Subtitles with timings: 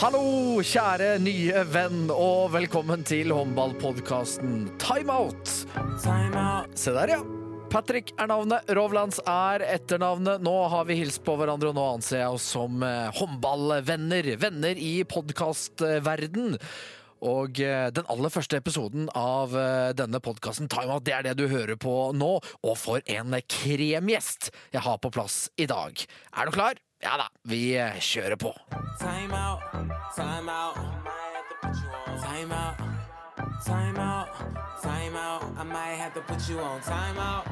[0.00, 5.48] Hallo, kjære nye venn, og velkommen til håndballpodkasten Timeout.
[6.74, 7.20] Se der, ja.
[7.74, 10.42] Patrick er navnet, Rovlands er etternavnet.
[10.46, 14.28] Nå har vi hilst på hverandre, og nå anser jeg oss som eh, håndballvenner.
[14.38, 16.58] Venner i podkastverden.
[17.24, 21.48] Og eh, den aller første episoden av eh, denne podkasten, Timeout, det er det du
[21.50, 22.34] hører på nå.
[22.62, 26.04] Og for en kremgjest jeg har på plass i dag.
[26.36, 26.83] Er du klar?
[27.04, 28.48] Ja da, vi eh, kjører på.
[28.96, 29.60] Time out,
[30.16, 30.78] time out.
[32.24, 32.78] Time out,
[33.66, 34.28] time out,
[34.80, 35.42] time out.
[35.60, 37.44] I might have to put you on time out.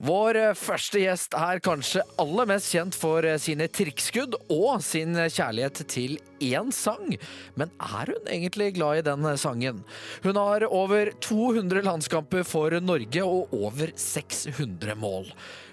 [0.00, 5.14] Vår eh, første gjest er kanskje aller mest kjent for eh, sine trikkskudd og sin
[5.14, 7.14] kjærlighet til én sang.
[7.54, 9.84] Men er hun egentlig glad i den sangen?
[10.26, 15.30] Hun har over 200 landskamper for Norge og over 600 mål.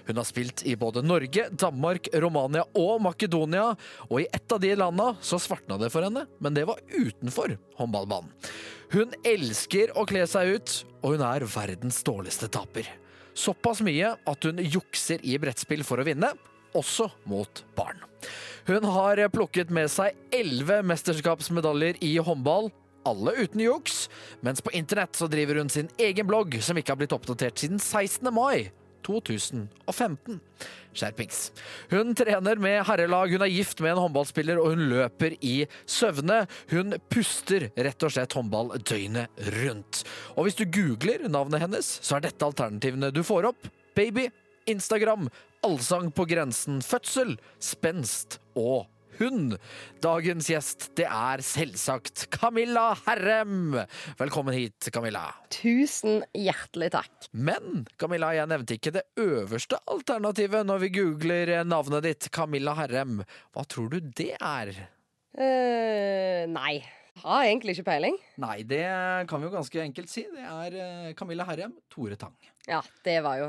[0.08, 3.74] Hun har spilt i både Norge, Danmark, Romania og Makedonia,
[4.08, 7.58] og i ett av de landa så svartna det for henne, men det var utenfor
[7.76, 8.32] håndballbanen.
[8.88, 12.88] Hun elsker å kle seg ut, og hun er verdens dårligste taper.
[13.36, 16.32] Såpass mye at hun jukser i brettspill for å vinne,
[16.72, 18.00] også mot barn.
[18.64, 22.72] Hun har plukket med seg elleve mesterskapsmedaljer i håndball,
[23.08, 24.06] alle uten juks,
[24.40, 27.80] mens på internett så driver hun sin egen blogg som ikke har blitt oppdatert siden
[27.80, 28.32] 16.
[28.32, 28.70] mai.
[29.06, 30.40] 2015.
[30.98, 31.40] Skjerpings.
[31.92, 36.42] Hun trener med herrelag, hun er gift med en håndballspiller, og hun løper i søvne.
[36.72, 40.02] Hun puster rett og slett håndball døgnet rundt.
[40.36, 43.70] Og hvis du googler navnet hennes, så er dette alternativene du får opp.
[43.98, 44.28] Baby,
[44.68, 45.28] Instagram,
[45.66, 48.86] allsang på grensen, fødsel, spenst og
[49.18, 49.56] hund.
[50.04, 53.76] Dagens gjest, det er selvsagt Camilla Herrem.
[54.18, 55.26] Velkommen hit, Camilla.
[55.54, 57.30] Tusen hjertelig takk.
[57.32, 63.22] Men Camilla, jeg nevnte ikke det øverste alternativet når vi googler navnet ditt, Camilla Herrem.
[63.54, 64.74] Hva tror du det er?
[65.38, 66.78] Uh, nei.
[67.18, 68.14] Har egentlig ikke peiling.
[68.38, 68.84] Nei, det
[69.30, 70.22] kan vi jo ganske enkelt si.
[70.30, 72.36] Det er eh, Camilla Herrem, Tore Tang.
[72.68, 73.48] Ja, det var jo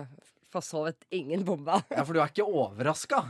[0.49, 1.77] for så vidt ingen bombe.
[1.93, 3.27] Ja, for du er ikke overraska?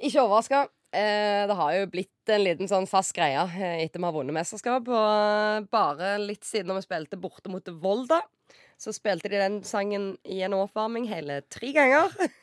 [0.00, 0.66] ikke overraska.
[0.90, 4.34] Eh, det har jo blitt en liten sånn fast greie eh, etter vi har vunnet
[4.34, 4.88] mesterskap.
[4.90, 8.18] Og eh, bare litt siden vi spilte borte mot Volda,
[8.80, 12.14] så spilte de den sangen i en oppvarming hele tre ganger.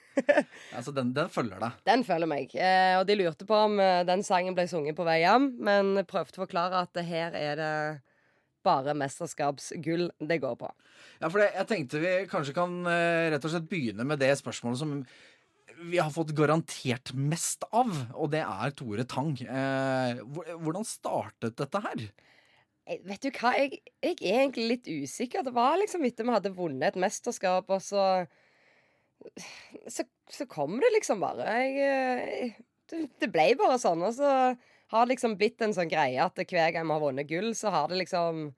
[0.73, 1.73] Altså, den, den følger deg.
[1.85, 2.53] Den følger meg.
[2.57, 6.39] Eh, og de lurte på om den sangen ble sunget på vei hjem, men prøvde
[6.39, 7.67] å forklare at her er det
[8.65, 10.71] bare mesterskapsgull det går på.
[11.21, 12.79] Ja, for det, jeg tenkte vi kanskje kan
[13.29, 14.95] rett og slett begynne med det spørsmålet som
[15.77, 19.35] vi har fått garantert mest av, og det er Tore Tang.
[19.37, 20.21] Eh,
[20.57, 22.07] hvordan startet dette her?
[23.03, 25.43] Vet du hva, jeg, jeg er egentlig litt usikker.
[25.43, 28.25] Det var liksom etter vi hadde vunnet et mesterskap, og så
[29.89, 31.45] Så, så kom det liksom bare.
[31.57, 32.57] Jeg, eh,
[32.91, 34.05] det, det ble bare sånn.
[34.05, 34.31] Og så
[34.93, 37.73] har det liksom blitt en sånn greie at hver gang vi har vunnet gull, så
[37.73, 38.53] har det liksom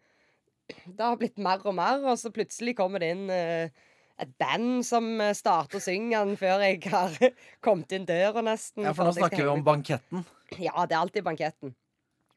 [0.70, 3.72] Det har blitt mer og mer, og så plutselig kommer det inn eh,
[4.20, 7.16] et band som eh, starter å synge den før jeg har
[7.66, 8.86] kommet inn døra, nesten.
[8.88, 10.26] Ja, for nå snakker vi om banketten.
[10.58, 11.76] ja, det er alltid banketten.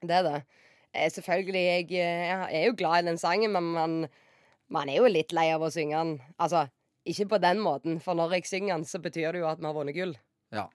[0.03, 0.37] Det er det.
[0.93, 3.99] Eh, selvfølgelig, jeg, eh, jeg er jo glad i den sangen, men man,
[4.73, 6.15] man er jo litt lei av å synge den.
[6.43, 6.67] Altså,
[7.09, 9.69] ikke på den måten, for når jeg synger den, så betyr det jo at vi
[9.69, 10.15] har vunnet gull.
[10.55, 10.69] Ja.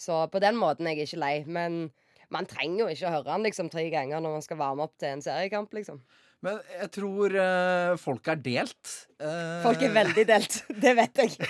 [0.00, 1.34] Så på den måten er jeg ikke lei.
[1.44, 1.90] Men
[2.32, 4.96] man trenger jo ikke å høre den liksom tre ganger når man skal varme opp
[5.00, 6.00] til en seriekamp, liksom.
[6.46, 8.90] Men jeg tror uh, folk er delt.
[9.18, 10.58] Uh, Folk er veldig delt.
[10.84, 11.48] Det vet jeg.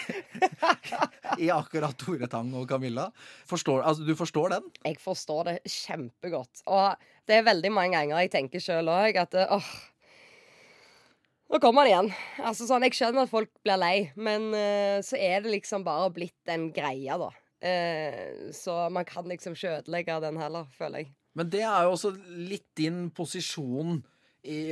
[1.45, 3.11] I akkurat Tore Tang og Camilla.
[3.51, 4.71] Forstår, altså, du forstår den?
[4.87, 6.65] Jeg forstår det kjempegodt.
[6.73, 6.97] Og
[7.29, 9.69] det er veldig mange ganger jeg tenker sjøl òg at eh, åh
[11.47, 12.09] Nå kommer han igjen.
[12.43, 16.09] Altså sånn, Jeg skjønner at folk blir lei, men uh, så er det liksom bare
[16.15, 17.29] blitt en greie, da.
[18.55, 21.13] Så man kan liksom ikke ødelegge den heller, føler jeg.
[21.39, 22.13] Men det er jo også
[22.51, 24.03] litt din posisjon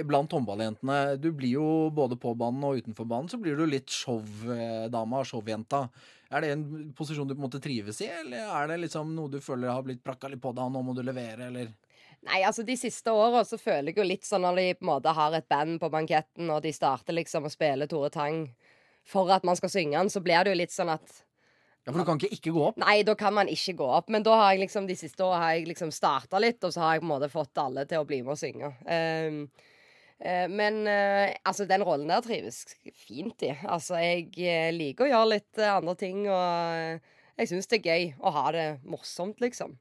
[0.06, 1.16] blant håndballjentene.
[1.20, 5.86] Du blir jo både på banen og utenfor banen så blir du litt showdama, showjenta.
[6.34, 6.66] Er det en
[6.96, 9.84] posisjon du på en måte trives i, eller er det liksom noe du føler har
[9.86, 11.70] blitt prakka litt på deg, og nå må du levere, eller?
[12.24, 14.92] Nei, altså De siste åra så føler jeg jo litt sånn når de på en
[14.94, 18.46] måte har et band på banketten, og de starter liksom å spille Tore Tang
[19.04, 21.20] for at man skal synge den, så blir det jo litt sånn at
[21.84, 22.78] Ja, For du kan ikke ikke gå opp?
[22.80, 24.08] Nei, da kan man ikke gå opp.
[24.12, 26.80] Men da har jeg liksom de siste åra har jeg liksom starta litt, og så
[26.80, 28.70] har jeg på en måte fått alle til å bli med og synge.
[28.88, 29.42] Um,
[30.24, 32.62] uh, men uh, altså, den rollen der trives
[33.04, 33.52] fint i.
[33.68, 38.08] Altså, jeg eh, liker å gjøre litt andre ting, og jeg syns det er gøy
[38.24, 39.76] å ha det morsomt, liksom.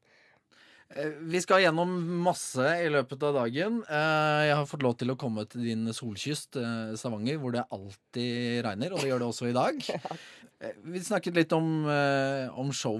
[0.94, 1.90] Eh, Vi skal gjennom
[2.22, 3.82] masse i løpet av dagen.
[3.88, 7.66] Eh, Jeg har fått lov til å komme til din solkyst, eh, Stavanger, hvor det
[7.70, 9.74] alltid regner, og det gjør det også i dag.
[10.86, 11.84] Vi snakket litt om,
[12.56, 12.96] om show.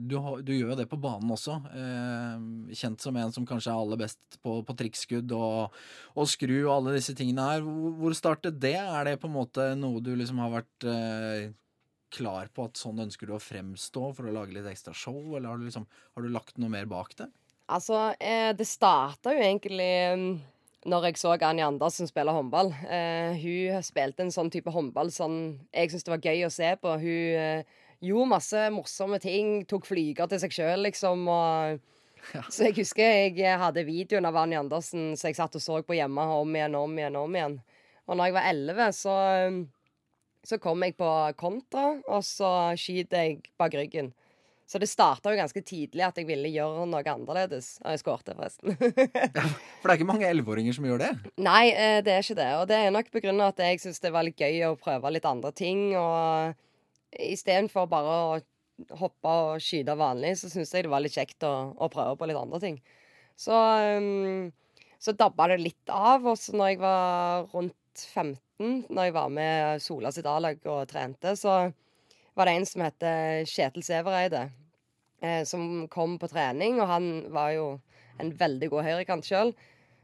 [0.00, 1.58] Du, du gjør jo det på banen også.
[2.72, 5.74] Kjent som en som kanskje er aller best på, på trikkskudd og,
[6.16, 7.66] og skru og alle disse tingene her.
[7.66, 8.78] Hvor startet det?
[8.80, 10.88] Er det på en måte noe du liksom har vært
[12.12, 15.50] klar på at sånn ønsker du å fremstå for å lage litt ekstra show, eller
[15.50, 15.86] har du, liksom,
[16.16, 17.28] har du lagt noe mer bak det?
[17.72, 20.26] Altså, eh, det starta jo egentlig mm,
[20.92, 22.72] når jeg så Anja Andersen spille håndball.
[22.84, 25.38] Eh, hun spilte en sånn type håndball som
[25.70, 26.96] jeg syntes det var gøy å se på.
[27.00, 31.26] Hun eh, gjorde masse morsomme ting, tok flyger til seg sjøl, liksom.
[31.30, 31.88] Og,
[32.54, 35.96] Så jeg husker jeg hadde videoen av Anja Andersen så jeg satt og så på
[35.98, 37.56] hjemme om igjen, om igjen, om igjen.
[38.06, 39.14] Og når jeg var elleve, så,
[40.46, 41.08] så kom jeg på
[41.38, 44.10] kontra, og så skyter jeg bak ryggen.
[44.72, 47.74] Så det starta jo ganske tidlig at jeg ville gjøre noe annerledes.
[47.82, 48.72] Og jeg skårte, forresten.
[48.78, 51.10] For det er ikke mange elleveåringer som gjør det.
[51.44, 52.48] Nei, eh, det er ikke det.
[52.56, 55.28] Og det er nok av at jeg syns det var litt gøy å prøve litt
[55.28, 55.90] andre ting.
[55.98, 56.56] Og
[57.12, 61.52] istedenfor bare å hoppe og skyte vanlig, så syns jeg det var litt kjekt å,
[61.76, 62.80] å prøve på litt andre ting.
[63.36, 64.48] Så, um,
[65.02, 66.24] så dabba det litt av.
[66.24, 70.86] Og så når jeg var rundt 15, når jeg var med Sola sitt A-lag og
[70.90, 71.72] trente, så
[72.34, 74.46] var det en som heter Kjetil Sævereide,
[75.20, 77.66] eh, som kom på trening, og han var jo
[78.22, 79.52] en veldig god høyrekant sjøl.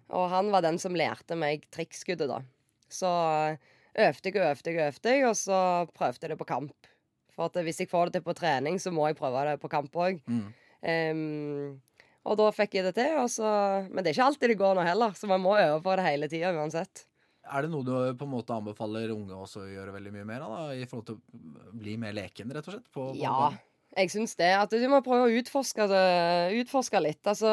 [0.08, 2.40] Og han var den som lærte meg trikkskuddet, da.
[2.88, 3.08] Så
[3.98, 5.58] øvde jeg og øvde jeg og øvde jeg, og så
[5.96, 6.88] prøvde jeg det på kamp.
[7.36, 9.70] For at hvis jeg får det til på trening, så må jeg prøve det på
[9.72, 10.22] kamp òg.
[10.26, 10.48] Mm.
[12.28, 13.16] og da fikk jeg det til.
[13.22, 13.50] Og så,
[13.88, 16.06] men det er ikke alltid det går nå heller, så man må øve på det
[16.06, 17.07] hele tida uansett.
[17.48, 20.44] Er det noe du på en måte anbefaler unge også å gjøre veldig mye mer
[20.44, 20.54] av?
[20.54, 22.90] da, I forhold til å bli mer leken, rett og slett?
[22.92, 23.50] På, på Ja,
[23.96, 24.50] jeg syns det.
[24.56, 26.02] At du må prøve å utforske, det,
[26.60, 27.22] utforske litt.
[27.26, 27.52] Altså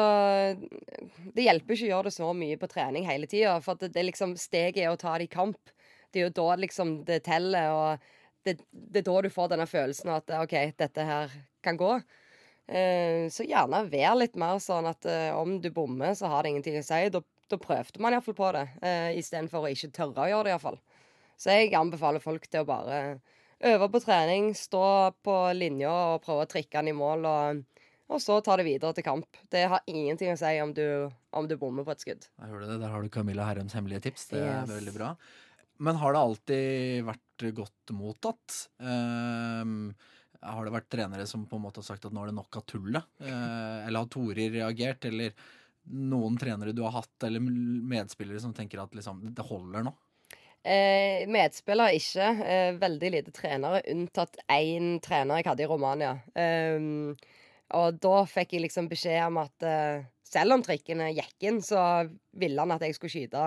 [1.36, 3.94] Det hjelper ikke å gjøre det så mye på trening hele tida, for at det,
[3.96, 5.74] det liksom steget er å ta det i kamp.
[6.12, 9.66] Det er jo da liksom det teller, og det, det er da du får denne
[9.68, 11.34] følelsen at OK, dette her
[11.66, 11.96] kan gå.
[12.66, 16.54] Eh, så gjerne vær litt mer sånn at eh, om du bommer, så har det
[16.54, 17.00] ingenting å si.
[17.14, 17.22] Da,
[17.52, 20.78] da prøvde man iallfall på det, uh, istedenfor å ikke tørre å gjøre det, iallfall.
[21.36, 23.00] Så jeg anbefaler folk til å bare
[23.66, 24.84] øve på trening, stå
[25.24, 27.62] på linja og prøve å trikke den i mål, og,
[28.12, 29.40] og så ta det videre til kamp.
[29.52, 30.86] Det har ingenting å si om du,
[31.36, 32.28] om du bommer på et skudd.
[32.28, 32.80] Jeg hører det.
[32.84, 34.30] Der har du Camilla Herrems hemmelige tips.
[34.32, 35.14] Det er veldig bra.
[35.84, 38.60] Men har det alltid vært godt mottatt?
[38.80, 39.90] Um,
[40.40, 42.60] har det vært trenere som på en måte har sagt at nå er det nok
[42.60, 43.08] av tullet?
[43.20, 45.08] Uh, eller har Tori reagert?
[45.10, 45.34] Eller
[45.86, 49.94] noen trenere du har hatt, eller medspillere som tenker at liksom, det holder nå?
[50.66, 52.26] Eh, medspiller ikke.
[52.42, 56.16] Eh, veldig lite trenere, unntatt én trener jeg hadde i Romania.
[56.34, 57.14] Ehm,
[57.78, 61.80] og da fikk jeg liksom beskjed om at eh, selv om trikkene gikk inn, så
[62.34, 63.44] ville han at jeg skulle skyte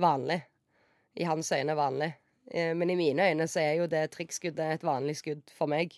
[0.00, 0.40] vanlig.
[1.20, 2.10] I hans øyne vanlig.
[2.50, 5.94] Eh, men i mine øyne så er jo det trikkskuddet et vanlig skudd for meg.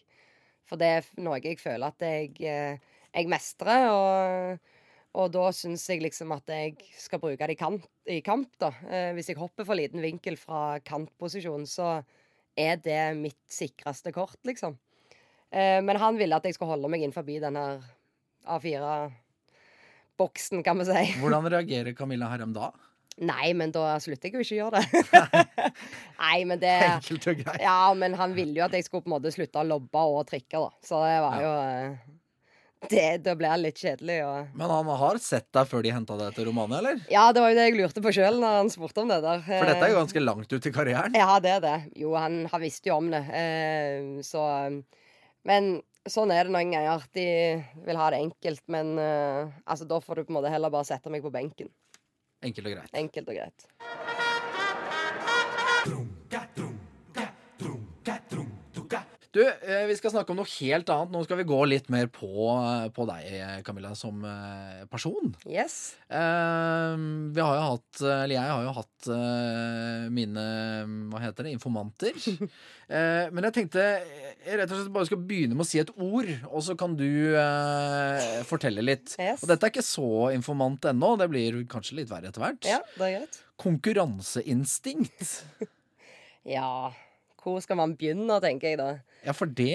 [0.68, 2.76] For det er noe jeg føler at jeg, eh,
[3.12, 4.72] jeg mestrer, og,
[5.12, 8.70] og da syns jeg liksom at jeg skal bruke det i, kant, i kamp, da.
[8.88, 12.02] Eh, hvis jeg hopper for liten vinkel fra kantposisjon, så
[12.56, 14.78] er det mitt sikreste kort, liksom.
[15.52, 17.80] Eh, men han ville at jeg skulle holde meg innenfor den her
[18.56, 21.04] A4-boksen, kan vi si.
[21.20, 22.66] Hvordan reagerer Camilla Herrem da?
[23.20, 24.86] Nei, men da slutter jeg jo ikke å gjøre det.
[26.22, 27.60] Nei, men det Enkelt og greit.
[27.60, 30.26] Ja, men han ville jo at jeg skulle på en måte slutte å lobbe og
[30.30, 30.70] trikke, da.
[30.80, 31.92] Så det var jo eh,
[32.90, 34.18] det, Da ble det litt kjedelig.
[34.26, 34.50] Og...
[34.58, 37.04] Men han har sett deg før de henta deg til Romania, eller?
[37.12, 39.44] Ja, det var jo det jeg lurte på sjøl når han spurte om det der.
[39.46, 41.16] For dette er jo ganske langt ut i karrieren.
[41.18, 41.78] Ja, det er det.
[42.02, 43.22] Jo, han, han visste jo om det.
[43.38, 44.42] Eh, så
[45.48, 45.74] Men
[46.08, 47.06] sånn er det noen ganger.
[47.14, 47.26] De
[47.86, 48.64] vil ha det enkelt.
[48.72, 51.70] Men eh, altså, da får du på en måte heller bare sette meg på benken.
[52.42, 52.98] Enkelt og greit.
[52.98, 53.70] Enkelt og greit.
[59.32, 61.12] Du, eh, vi skal snakke om noe helt annet.
[61.14, 62.28] Nå skal vi gå litt mer på,
[62.92, 65.30] på deg, Camilla, som eh, person.
[65.48, 65.94] Yes.
[66.12, 66.96] Eh,
[67.32, 70.44] vi har jo hatt, eller jeg har jo hatt eh, mine,
[71.08, 72.12] hva heter det, informanter.
[72.92, 75.88] Eh, men jeg tenkte jeg rett og slett bare skal begynne med å si et
[75.96, 77.06] ord, og så kan du
[77.40, 79.14] eh, fortelle litt.
[79.16, 79.40] Yes.
[79.40, 82.68] Og dette er ikke så informant ennå, det blir kanskje litt verre etter hvert.
[82.68, 83.38] Ja, det er greit.
[83.64, 85.38] Konkurranseinstinkt.
[86.44, 86.90] Ja,
[87.42, 88.90] hvor skal man begynne, tenker jeg da.
[89.26, 89.74] Ja, for det,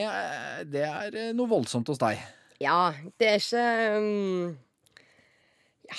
[0.71, 2.21] det er noe voldsomt hos deg.
[2.63, 3.65] Ja, det er ikke
[4.01, 4.55] um,
[5.85, 5.97] Ja,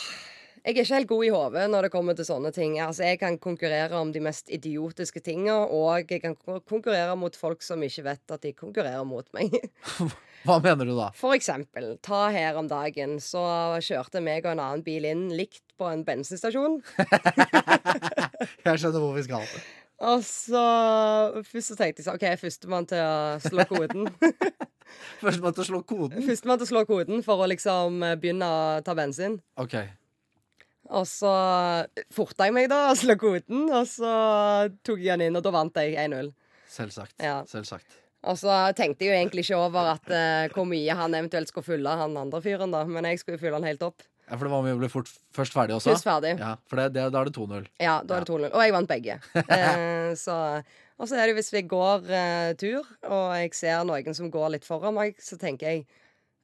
[0.65, 2.75] Jeg er ikke helt god i hodet når det kommer til sånne ting.
[2.83, 6.35] Altså, Jeg kan konkurrere om de mest idiotiske tinga, og jeg kan
[6.69, 9.55] konkurrere mot folk som ikke vet at de konkurrerer mot meg.
[10.47, 11.09] Hva mener du da?
[11.19, 13.43] For eksempel, ta her om dagen, så
[13.83, 16.81] kjørte meg og en annen bil inn likt på en bensinstasjon.
[18.67, 19.47] Jeg skjønner hvor vi skal.
[19.99, 20.65] Og så
[21.43, 24.11] Først så tenkte jeg sånn OK, førstemann til å slå koden.
[25.23, 26.25] Førstemann til å slå koden.
[26.25, 29.39] Førstemann til å slå koden for å liksom eh, begynne å ta bensin.
[29.61, 29.75] OK.
[30.89, 31.33] Og så
[32.15, 33.67] forta jeg meg, da, og slå koden.
[33.69, 34.13] Og så
[34.87, 36.31] tok jeg den inn, og da vant jeg 1-0.
[36.73, 37.17] Selvsagt.
[37.21, 37.41] Ja.
[37.49, 37.99] Selvsagt.
[38.29, 41.69] Og så tenkte jeg jo egentlig ikke over at uh, hvor mye han eventuelt skulle
[41.69, 42.83] fylle, han andre fyren, da.
[42.89, 44.03] Men jeg skulle jo fylle han helt opp.
[44.29, 45.95] Ja, For det var om vi ble fort først ferdig også?
[45.95, 46.35] Først ferdig.
[46.41, 47.69] Ja, For det, det, da er det 2-0.
[47.81, 48.51] Ja, da er det 2-0.
[48.53, 49.19] Og jeg vant begge.
[49.59, 50.35] Eh, så,
[50.99, 54.55] og så er det hvis vi går eh, tur, og jeg ser noen som går
[54.57, 55.87] litt foran meg, så tenker jeg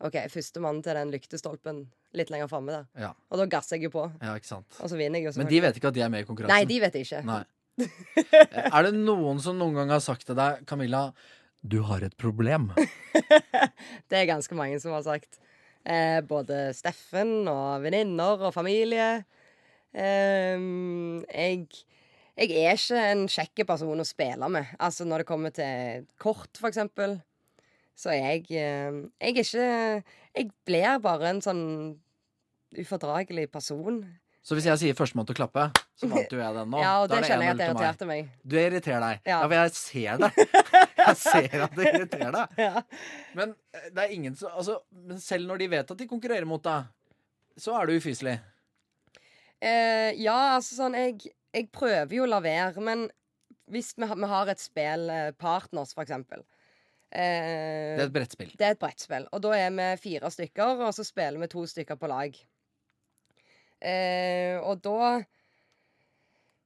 [0.05, 1.85] OK, førstemann til den lyktestolpen
[2.19, 2.88] litt lenger framme der.
[3.07, 3.12] Ja.
[3.33, 4.76] Og da gasser jeg jo på, ja, ikke sant.
[4.81, 5.37] og så vinner jeg jo.
[5.41, 6.55] Men de vet ikke at de er med i konkurransen?
[6.55, 7.23] Nei, de vet ikke.
[7.26, 7.43] Nei.
[8.75, 11.09] Er det noen som noen gang har sagt til deg, Camilla,
[11.64, 12.69] du har et problem?
[14.11, 15.41] Det er ganske mange som har sagt.
[15.85, 19.25] Eh, både Steffen og venninner og familie.
[19.93, 20.62] Eh,
[21.29, 21.67] jeg,
[22.41, 24.73] jeg er ikke en kjekk person å spille med.
[24.81, 27.19] Altså når det kommer til kort, for eksempel.
[27.95, 29.69] Så jeg eh, Jeg er ikke
[30.35, 31.64] Jeg blir bare en sånn
[32.75, 34.00] ufordragelig person.
[34.45, 35.63] Så hvis jeg sier førstemann til å klappe,
[35.97, 36.81] så vant jo jeg den nå.
[36.85, 38.27] ja, og det, det skjønner jeg at det irriterte meg.
[38.45, 39.23] Du irriterer deg.
[39.25, 39.39] Ja.
[39.39, 39.39] Ja.
[39.49, 40.33] for jeg ser det.
[41.05, 42.53] Jeg ser at det irriterer deg.
[42.65, 42.83] Ja.
[43.37, 46.47] Men eh, det er ingen som altså, Men selv når de vet at de konkurrerer
[46.49, 46.87] mot deg,
[47.61, 48.39] så er du ufyselig.
[49.65, 53.05] Eh, ja, altså sånn jeg, jeg prøver jo å la være, men
[53.73, 56.43] hvis vi, har- vi har et spill, eh, Partners for eksempel
[57.13, 58.51] eh, Det er et brettspill.
[58.61, 59.29] Det er et brettspill.
[59.33, 62.37] Og da er vi fire stykker, og så spiller vi to stykker på lag.
[63.85, 65.14] Eh, og da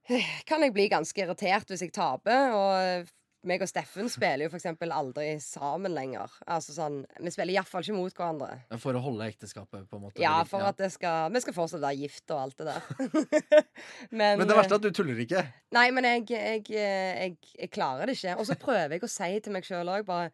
[0.09, 2.55] eh, kan jeg bli ganske irritert hvis jeg taper.
[2.55, 3.09] Og
[3.47, 6.33] meg og Steffen spiller jo eksempel aldri sammen lenger.
[6.51, 8.79] Altså sånn, Vi spiller iallfall ikke mot hverandre.
[8.83, 10.23] For å holde ekteskapet, på en måte.
[10.23, 12.91] Ja, for at det skal, vi skal fortsatt være gift og alt det der.
[14.19, 15.45] men, Men det verste er at du tuller ikke.
[15.77, 18.35] Nei, men jeg, jeg, jeg, jeg klarer det ikke.
[18.43, 20.31] Og så prøver jeg å si til meg sjøl òg bare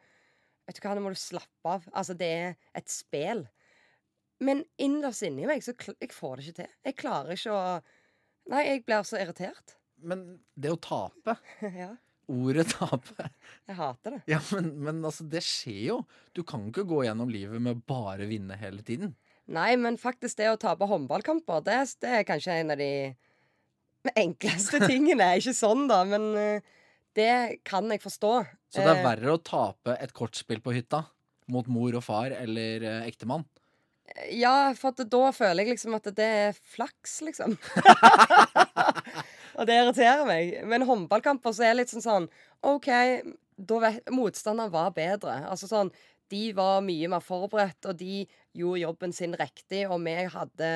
[0.65, 1.83] Vet du hva, nå må du slappe av.
[1.93, 3.43] Altså, det er et spill.
[4.43, 6.73] Men innerst inni meg så jeg får det ikke til.
[6.89, 7.67] Jeg klarer ikke å
[8.53, 9.79] Nei, jeg blir så irritert.
[10.05, 11.33] Men det å tape
[11.81, 11.95] ja,
[12.29, 13.27] Ordet tape
[13.69, 14.21] jeg hater det.
[14.33, 15.99] Ja, men, men altså, det skjer jo.
[16.37, 19.15] Du kan ikke gå gjennom livet med å bare vinne hele tiden.
[19.53, 22.93] Nei, men faktisk det å tape håndballkamper, det, det er kanskje en av de
[24.17, 25.35] enkleste tingene.
[25.41, 26.71] Ikke sånn, da, men eh,
[27.17, 28.33] det kan jeg forstå.
[28.73, 31.05] Så det er Eh, verre å tape et kortspill på hytta
[31.53, 33.45] mot mor og far eller eh, ektemann.
[34.31, 37.57] Ja, for da føler jeg liksom at det er flaks, liksom.
[39.57, 40.59] og det irriterer meg.
[40.69, 42.29] Men håndballkamper så er litt sånn sånn
[42.65, 42.91] OK,
[43.57, 45.41] da vet motstanderen var bedre.
[45.49, 45.93] Altså sånn
[46.33, 48.25] De var mye mer forberedt, og de
[48.57, 50.71] gjorde jobben sin riktig, og vi hadde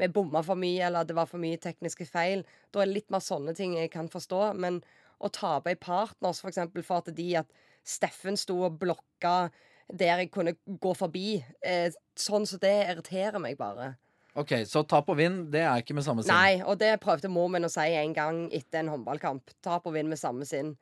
[0.00, 2.46] Vi bomma for mye, eller det var for mye tekniske feil.
[2.72, 4.54] Da er det litt mer sånne ting jeg kan forstå.
[4.56, 4.80] Men
[5.20, 7.50] å tape i partners, for eksempel, for at de at
[7.84, 9.50] Steffen sto og blokka
[9.96, 11.44] der jeg kunne gå forbi.
[11.62, 13.96] Eh, sånn så det irriterer meg bare.
[14.38, 16.30] Ok, Så tap og vinn, det er ikke med samme sinn.
[16.32, 19.42] Nei, og det prøvde mor min å si en gang etter en håndballkamp.
[19.62, 20.76] Tap og vinn med samme sinn.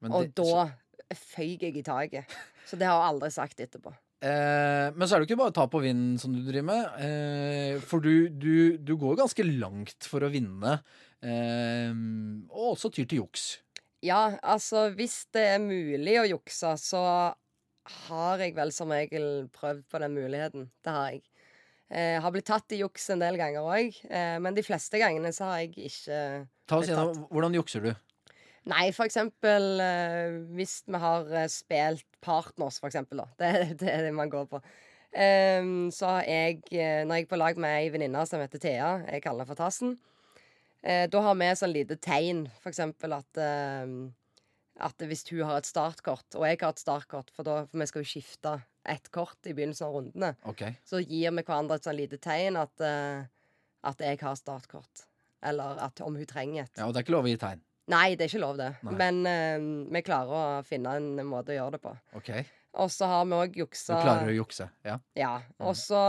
[0.00, 0.70] Men Og det- da
[1.12, 2.24] føyk jeg i taket.
[2.66, 3.92] Så det har jeg aldri sagt etterpå.
[4.22, 6.84] Eh, men så er det jo ikke bare tap og vinn som du driver med.
[7.04, 10.78] Eh, for du, du, du går ganske langt for å vinne.
[11.22, 11.92] Eh,
[12.50, 13.58] og også tyr til juks.
[14.04, 17.34] Ja, altså hvis det er mulig å jukse, så
[18.08, 20.70] har jeg vel som regel prøvd på den muligheten.
[20.84, 21.24] Det har jeg.
[21.94, 23.98] Jeg har blitt tatt i juks en del ganger òg,
[24.42, 26.18] men de fleste gangene så har jeg ikke
[26.64, 27.90] Ta oss gjennom, Hvordan jukser du?
[28.70, 33.20] Nei, for eksempel eh, hvis vi har eh, spilt partners, for eksempel.
[33.20, 33.28] Da.
[33.40, 34.62] Det, det er det man går på.
[35.14, 38.62] Um, så har jeg, eh, når jeg er på lag med ei venninne som heter
[38.62, 39.92] Thea, jeg kaller henne for Tassen,
[40.82, 44.08] eh, da har vi sånn lite tegn, for eksempel at ehm,
[44.82, 47.86] at hvis hun har et startkort, og jeg har et startkort, for, da, for vi
[47.90, 48.54] skal jo skifte
[48.90, 50.78] ett kort i begynnelsen av rundene, okay.
[50.86, 53.22] så gir vi hverandre et sånn lite tegn at, uh,
[53.86, 55.06] at jeg har startkort.
[55.44, 56.74] Eller at om hun trenger et.
[56.80, 57.62] ja, Og det er ikke lov å gi tegn.
[57.92, 58.70] Nei, det er ikke lov, det.
[58.88, 58.98] Nei.
[59.00, 61.94] Men uh, vi klarer å finne en måte å gjøre det på.
[62.20, 62.46] Okay.
[62.82, 64.66] Og så har vi òg Du klarer å jukse.
[64.82, 64.98] Ja.
[65.14, 65.34] Ja.
[65.62, 66.00] Og så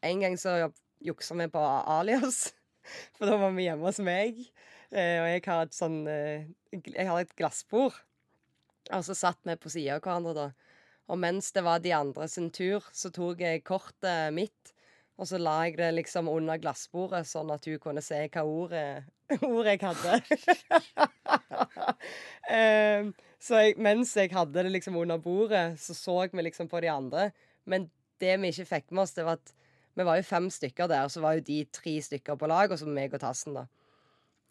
[0.00, 0.70] en gang så
[1.04, 2.54] juksa vi på alias.
[3.18, 4.40] For da var vi hjemme hos meg.
[4.92, 7.96] Eh, og jeg har et sånn eh, Jeg har et glassbord.
[8.94, 10.76] Og så satt vi på sida av hverandre, da.
[11.10, 14.72] Og mens det var de andre sin tur, så tok jeg kortet mitt
[15.16, 19.06] Og så la jeg det liksom under glassbordet, sånn at hun kunne se hva ordet,
[19.48, 20.18] ordet jeg hadde.
[22.52, 26.82] Em, så jeg, mens jeg hadde det liksom under bordet, så så vi liksom på
[26.84, 27.30] de andre.
[27.64, 27.88] Men
[28.20, 29.54] det vi ikke fikk med oss, det var at
[29.96, 32.78] vi var jo fem stykker der, så var jo de tre stykker på lag, og
[32.78, 33.64] så meg og Tassen, da.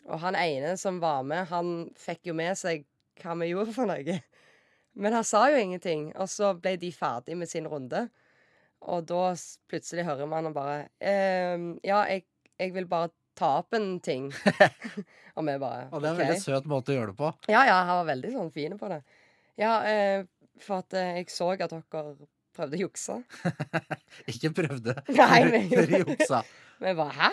[0.05, 2.83] Og han ene som var med, han fikk jo med seg
[3.23, 4.19] hva vi gjorde for noe.
[4.95, 8.05] Men han sa jo ingenting, og så ble de ferdig med sin runde.
[8.85, 9.31] Og da
[9.71, 12.25] plutselig hører man han bare ehm, Ja, jeg,
[12.59, 14.29] jeg vil bare ta opp en ting.
[15.35, 16.21] og vi bare Og det er en «Ok».
[16.21, 17.31] veldig søt måte å gjøre det på.
[17.51, 19.01] Ja, ja, han var veldig sånn fin på det.
[19.59, 20.27] Ja, eh,
[20.63, 21.81] for at eh, jeg så at dere
[22.55, 23.17] prøvde å jukse.
[24.31, 24.95] Ikke prøvde.
[25.11, 26.43] Nei, men- Dere juksa.
[26.85, 27.29] Jeg bare Hæ?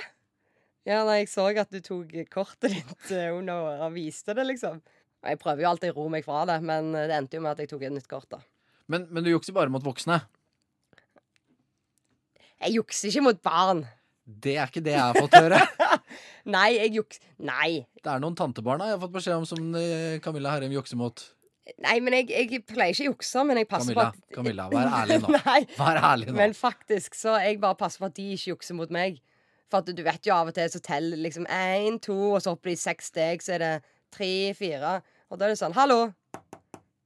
[0.89, 4.81] Ja, nei, jeg så at du tok kortet ditt eh, under og viste det, liksom.
[5.23, 7.45] Og jeg prøver jo alltid å ro meg fra det, men eh, det endte jo
[7.45, 8.41] med at jeg tok et nytt kort, da.
[8.91, 10.19] Men, men du jukser bare mot voksne.
[12.63, 13.85] Jeg jukser ikke mot barn.
[14.23, 15.61] Det er ikke det jeg har fått høre.
[16.55, 17.23] Nei, jeg juks...
[17.43, 17.85] Nei.
[18.03, 21.25] Det er noen tantebarna jeg har fått beskjed om som eh, Camilla Herrem jukser mot.
[21.83, 24.65] Nei, men jeg, jeg pleier ikke å jukse, men jeg passer Camilla, på at Camilla,
[24.71, 25.43] vær ærlig nå.
[25.79, 26.39] Vær ærlig nå.
[26.39, 29.21] men faktisk så jeg bare passer på at de ikke jukser mot meg.
[29.73, 32.75] For du vet jo av og til så teller liksom én, to, og så hopper
[32.75, 33.73] de seks steg, så er det
[34.13, 34.99] tre, fire.
[35.33, 36.11] Og da er det sånn Hallo!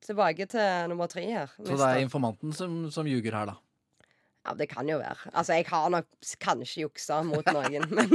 [0.06, 1.54] Tilbake til nummer tre her.
[1.58, 3.56] Så det er informanten som, som ljuger her, da.
[4.46, 5.32] Ja, det kan jo være.
[5.32, 6.06] Altså, jeg har nok
[6.42, 8.12] kanskje juksa mot noen, men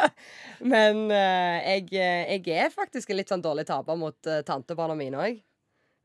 [0.72, 4.96] Men eh, jeg, eh, jeg er faktisk en litt sånn dårlig taper mot uh, tantebarna
[4.98, 5.42] mine òg.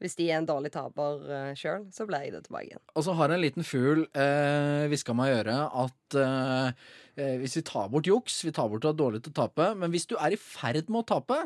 [0.01, 2.84] Hvis de er en dårlig taper uh, sjøl, så blir jeg det tilbake igjen.
[2.98, 6.88] Og så har en liten fugl eh, hviska meg i øret at eh,
[7.22, 9.39] eh, hvis vi tar bort juks, vi tar bort at ha er dårlig til å
[9.43, 11.38] tape, men hvis du er i ferd med å tape,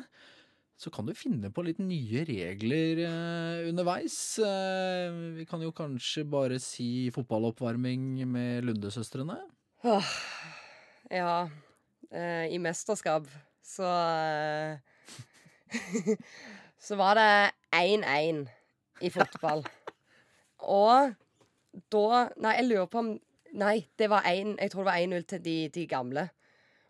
[0.76, 4.18] så kan du finne på litt nye regler eh, underveis.
[4.44, 9.38] Eh, vi kan jo kanskje bare si fotballoppvarming med Lundesøstrene.
[9.86, 10.10] Åh,
[11.12, 11.38] ja.
[12.12, 13.28] eh, I mesterskap
[13.66, 14.80] så eh,
[16.82, 18.46] Så var det 1-1
[19.02, 19.64] i fotball.
[20.80, 21.14] Og
[21.92, 23.14] da Nei, jeg lurer på om
[23.56, 26.26] Nei, det var 1 Jeg tror det var 1-0 til de, de gamle.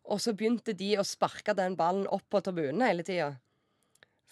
[0.09, 3.35] Og så begynte de å sparke den ballen opp på tribunen hele tida.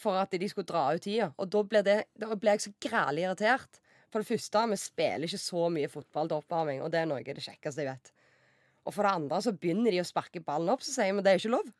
[0.01, 1.31] For at de skulle dra ut tida.
[1.37, 3.79] Og da ble, det, da ble jeg så grælig irritert.
[4.13, 7.21] For det første, vi spiller ikke så mye fotball til oppvarming, og det er noe
[7.23, 8.11] av det kjekkeste jeg vet.
[8.85, 11.33] Og for det andre så begynner de å sparke ballen opp, så sier vi det
[11.33, 11.71] er ikke lov.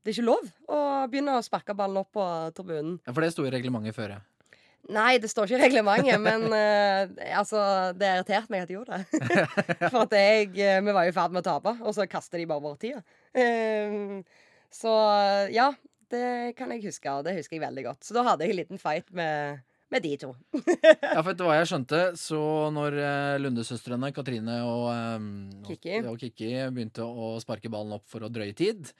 [0.00, 0.80] Det er ikke lov å
[1.12, 2.98] begynne å sparke ballen opp på tribunen.
[3.04, 4.20] Ja, For det sto i reglementet før, ja.
[4.90, 7.60] Nei, det står ikke i reglementet, men uh, altså,
[7.98, 9.44] det irriterte meg at de gjorde det.
[9.92, 12.40] For at jeg eh, Vi var jo i ferd med å tape, og så kaster
[12.40, 13.02] de bare bort tida.
[13.36, 14.24] Eh,
[14.72, 14.94] så
[15.52, 15.68] ja,
[16.10, 18.06] det kan jeg huske, og det husker jeg veldig godt.
[18.06, 20.30] Så da hadde jeg en liten fight med, med de to.
[21.10, 22.40] Ja, for etter hva jeg skjønte, så
[22.74, 24.86] når eh, Lundesøstrene, Katrine og,
[25.18, 25.26] um,
[25.66, 25.98] Kikki.
[26.06, 28.92] og Kikki begynte å sparke ballen opp for å drøye tid,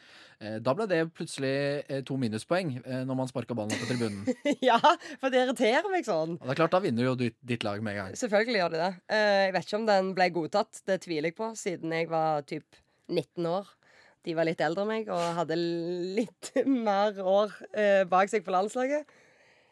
[0.42, 1.54] eh, da ble det plutselig
[1.86, 4.26] eh, to minuspoeng eh, når man sparka ballen opp på tribunen.
[4.70, 4.80] ja,
[5.22, 6.36] for det irriterer meg sånn.
[6.40, 8.20] Og det er klart, da vinner jo ditt, ditt lag med en gang.
[8.20, 8.92] Selvfølgelig gjør de det.
[9.14, 12.46] Eh, jeg vet ikke om den ble godtatt, det tviler jeg på, siden jeg var
[12.50, 13.76] typ 19 år.
[14.26, 16.52] De var litt eldre enn meg og hadde litt
[16.90, 19.08] mer år eh, bak seg på landslaget.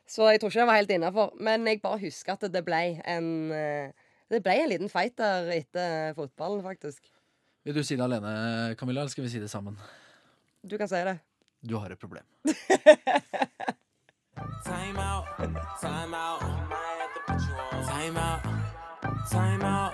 [0.08, 1.32] Så jeg tror ikke den var helt innafor.
[1.40, 3.92] Men jeg bare husker at det ble en eh,
[4.28, 7.06] Det ble en liten fight der etter fotballen, faktisk.
[7.64, 9.76] Vil du si det alene, Camilla, eller skal vi si det sammen?
[10.64, 11.18] Du kan si det.
[11.64, 12.24] Du har et problem.
[14.64, 15.24] Time out,
[15.80, 16.40] time out.
[17.88, 18.40] Time out,
[19.30, 19.92] time out,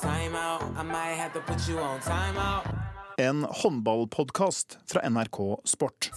[0.00, 0.62] time out.
[0.76, 2.64] I might have to put you on time out,
[3.18, 6.10] En håndballpodkast fra NRK Sport.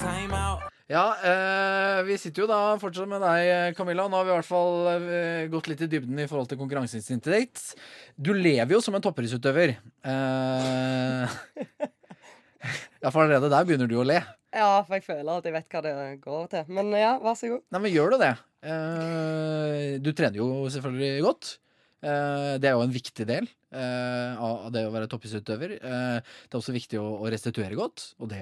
[0.87, 4.05] Ja, eh, vi sitter jo da fortsatt med deg, Camilla.
[4.07, 7.73] Nå har vi i hvert fall eh, gått litt i dybden i forhold til konkurranseinstinktet.
[8.15, 9.75] Du lever jo som en toppidrettsutøver.
[10.05, 11.35] Eh,
[13.01, 14.21] ja, for allerede der begynner du å le.
[14.55, 16.73] Ja, for jeg føler at jeg vet hva det går til.
[16.77, 17.65] Men ja, vær så god.
[17.73, 18.33] Nei, men gjør du det?
[18.65, 21.55] Eh, du trener jo selvfølgelig godt.
[22.05, 25.75] Eh, det er jo en viktig del eh, av det å være toppidrettsutøver.
[25.77, 28.41] Eh, det er også viktig å, å restituere godt, og det,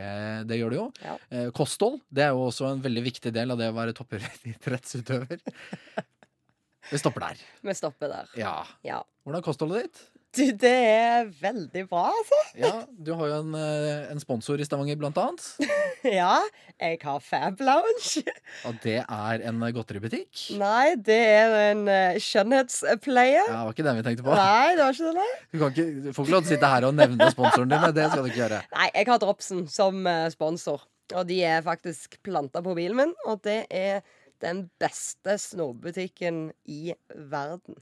[0.50, 0.88] det gjør du jo.
[1.04, 1.17] Ja.
[1.34, 5.43] Eh, kosthold det er jo også en veldig viktig del av det å være toppidrettsutøver.
[6.91, 7.43] Vi stopper der.
[7.63, 8.32] Vi stopper der.
[8.38, 8.58] Ja.
[8.84, 9.00] Ja.
[9.24, 10.02] Hvordan er kostholdet ditt?
[10.34, 12.38] Du, det er veldig bra, altså.
[12.58, 15.46] Ja, Du har jo en, eh, en sponsor i Stavanger, blant annet.
[16.04, 16.39] Ja,
[16.82, 18.24] jeg har Fab Lounge.
[18.67, 20.41] Og det er en godteributikk.
[20.60, 23.38] Nei, det er en uh, skjønnhetspleie.
[23.38, 24.34] Ja, det var ikke den vi tenkte på.
[24.36, 25.30] Nei, det var ikke det.
[25.46, 27.88] Du, kan ikke, du får ikke lov til å sitte her og nevne sponsoren din.
[27.96, 28.60] Det skal du ikke gjøre.
[28.74, 30.84] Nei, jeg har Dropsen som eh, sponsor.
[31.13, 34.02] Og de er faktisk planta på bilen min, og det er
[34.43, 37.78] den beste snorbutikken i verden.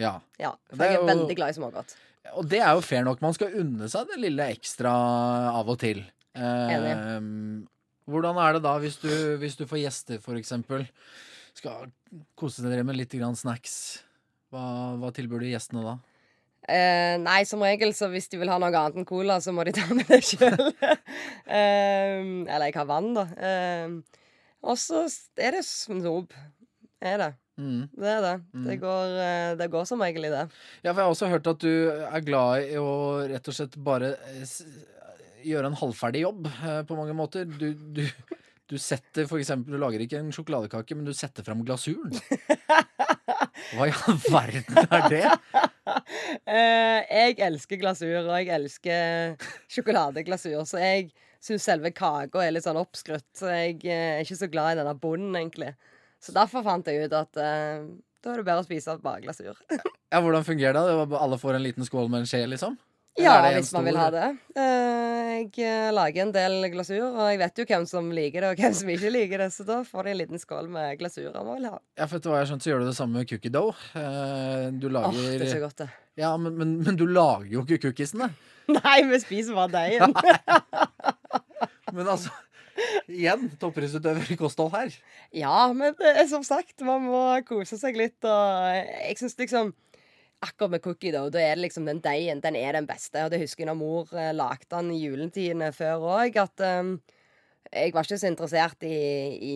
[0.00, 0.14] Ja.
[0.40, 1.94] Ja, for Det er jeg er jo- veldig glad i smågodt.
[2.36, 3.20] Og det er jo fair nok.
[3.20, 4.92] Man skal unne seg det lille ekstra
[5.58, 6.04] av og til.
[6.34, 7.20] Eh,
[8.08, 10.86] hvordan er det da hvis du, hvis du får gjester, for eksempel?
[11.54, 11.90] Skal
[12.38, 14.00] kose dere med litt grann snacks.
[14.52, 15.98] Hva, hva tilbyr du gjestene da?
[16.68, 19.64] Eh, nei, som regel, så hvis de vil ha noe annet enn cola, så må
[19.66, 20.72] de ta med det sjøl.
[21.46, 23.24] eller jeg har vann, da.
[23.34, 23.96] Eh,
[24.62, 25.02] og så
[25.42, 26.32] er det snop.
[27.02, 27.30] Er det.
[27.62, 27.82] Mm.
[28.02, 28.32] Det er det.
[28.66, 30.44] Det, går, eh, det går som regel i det.
[30.82, 31.74] Ja, for jeg har også hørt at du
[32.08, 32.88] er glad i å
[33.30, 34.64] rett og slett bare eh, s-
[35.46, 37.46] gjøre en halvferdig jobb eh, på mange måter.
[37.46, 38.02] Du, du,
[38.72, 42.14] du setter for eksempel Du lager ikke en sjokoladekake, men du setter fram glasuren.
[43.72, 45.24] Hva i all verden er det?
[46.46, 49.34] Eh, jeg elsker glasur, og jeg elsker
[49.72, 51.08] sjokoladeglasur, så jeg
[51.42, 53.26] syns selve kaka er litt sånn oppskrytt.
[53.36, 55.72] Så jeg eh, er ikke så glad i denne bunnen, egentlig.
[56.22, 57.84] Så derfor fant jeg ut at eh,
[58.22, 59.58] da er det bedre å spise bare glasur.
[60.12, 60.82] Ja, Hvordan fungerer det?
[60.86, 61.06] det?
[61.10, 62.76] var Alle får en liten skål med en skje, liksom?
[63.20, 64.28] Ja, hvis man vil ha det.
[64.56, 68.52] Eh, jeg eh, lager en del glasur, og jeg vet jo hvem som liker det,
[68.54, 71.28] og hvem som ikke liker det, så da får de en liten skål med glasur
[71.34, 71.80] om man vil ha.
[71.98, 73.82] Ja, for etter hva jeg skjønt, så gjør du det samme med cookie dough.
[73.98, 75.90] Eh, Du Åh, oh, det er så godt, det.
[76.22, 78.30] Ja, men, men, men du lager jo ikke cookiesene.
[78.78, 80.14] Nei, vi spiser bare deigen.
[81.92, 82.30] Men altså
[83.10, 84.98] Igjen, toppidrettsutøver i kosthold her.
[85.36, 89.74] Ja, men er som sagt, man må kose seg litt, og jeg syns liksom
[90.42, 93.20] Akkurat med cookie, da, da er det liksom den deigen, den er den beste.
[93.22, 96.88] Og det husker jeg når mor eh, lagde den i juletidene før òg, at eh,
[97.70, 98.96] jeg var ikke så interessert i,
[99.38, 99.54] i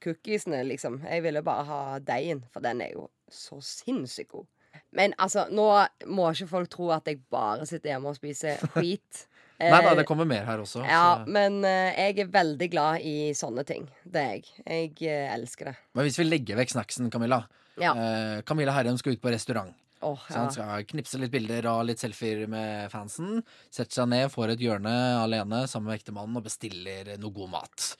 [0.00, 1.02] cookiesene, liksom.
[1.04, 4.48] Jeg ville bare ha deigen, for den er jo så sinnssykt god.
[4.94, 5.68] Men altså, nå
[6.06, 9.26] må ikke folk tro at jeg bare sitter hjemme og spiser skit.
[9.60, 10.82] Nei da, Eh, det kommer mer her også.
[10.86, 13.88] ja, så- men eh, jeg er veldig glad i sånne ting.
[14.04, 14.44] Det er jeg.
[14.66, 15.76] Jeg eh, elsker det.
[15.94, 17.44] Men hvis vi legger vekk snacksen, Camilla
[17.80, 17.92] Ja.
[17.94, 19.74] eh, Camilla Herrem skal ut på restaurant.
[20.02, 20.36] Så ja.
[20.36, 23.42] han skal knipse litt bilder og litt selfier med fansen.
[23.70, 27.96] Setter seg ned, får et hjørne alene sammen med ektemannen og bestiller noe god mat.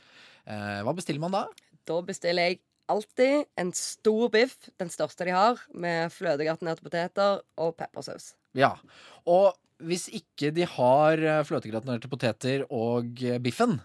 [0.47, 1.47] Eh, hva bestiller man da?
[1.87, 2.59] Da bestiller jeg
[2.91, 8.35] alltid en stor biff, den største de har, med fløtegratinerte poteter og peppersaus.
[8.53, 8.75] Ja.
[9.27, 9.55] Og
[9.89, 13.79] hvis ikke de har eh, fløtegratinerte poteter og eh, biffen,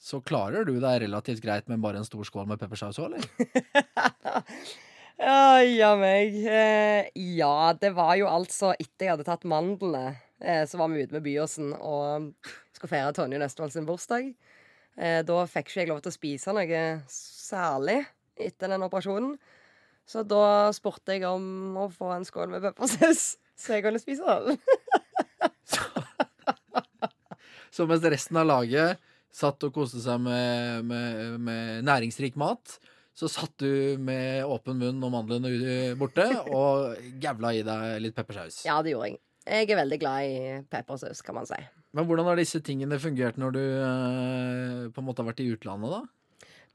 [0.00, 3.26] så klarer du deg relativt greit med bare en stor skål med peppersaus òg, eller?
[5.20, 6.32] Ja, ja meg.
[6.48, 11.12] Eh, ja, det var jo altså etter jeg hadde tatt mandlene, så var vi ute
[11.12, 12.30] med Byåsen og
[12.72, 14.30] skulle feire Tonje Nøstvold sin bursdag.
[14.96, 16.80] Da fikk ikke jeg lov til å spise noe
[17.12, 17.98] særlig
[18.40, 19.36] etter den operasjonen.
[20.10, 24.26] Så da spurte jeg om å få en skål med peppersaus, så jeg kunne spise
[24.26, 24.58] den.
[27.70, 29.00] Så mens resten av laget
[29.32, 32.78] satt og koste seg med, med, med næringsrik mat,
[33.14, 38.62] så satt du med åpen munn og mandlene borte og gavla i deg litt peppersaus.
[38.66, 39.20] Ja, det gjorde jeg.
[39.50, 41.58] Jeg er veldig glad i peppersaus, kan man si.
[41.96, 45.50] Men hvordan har disse tingene fungert når du eh, på en måte har vært i
[45.54, 46.02] utlandet, da?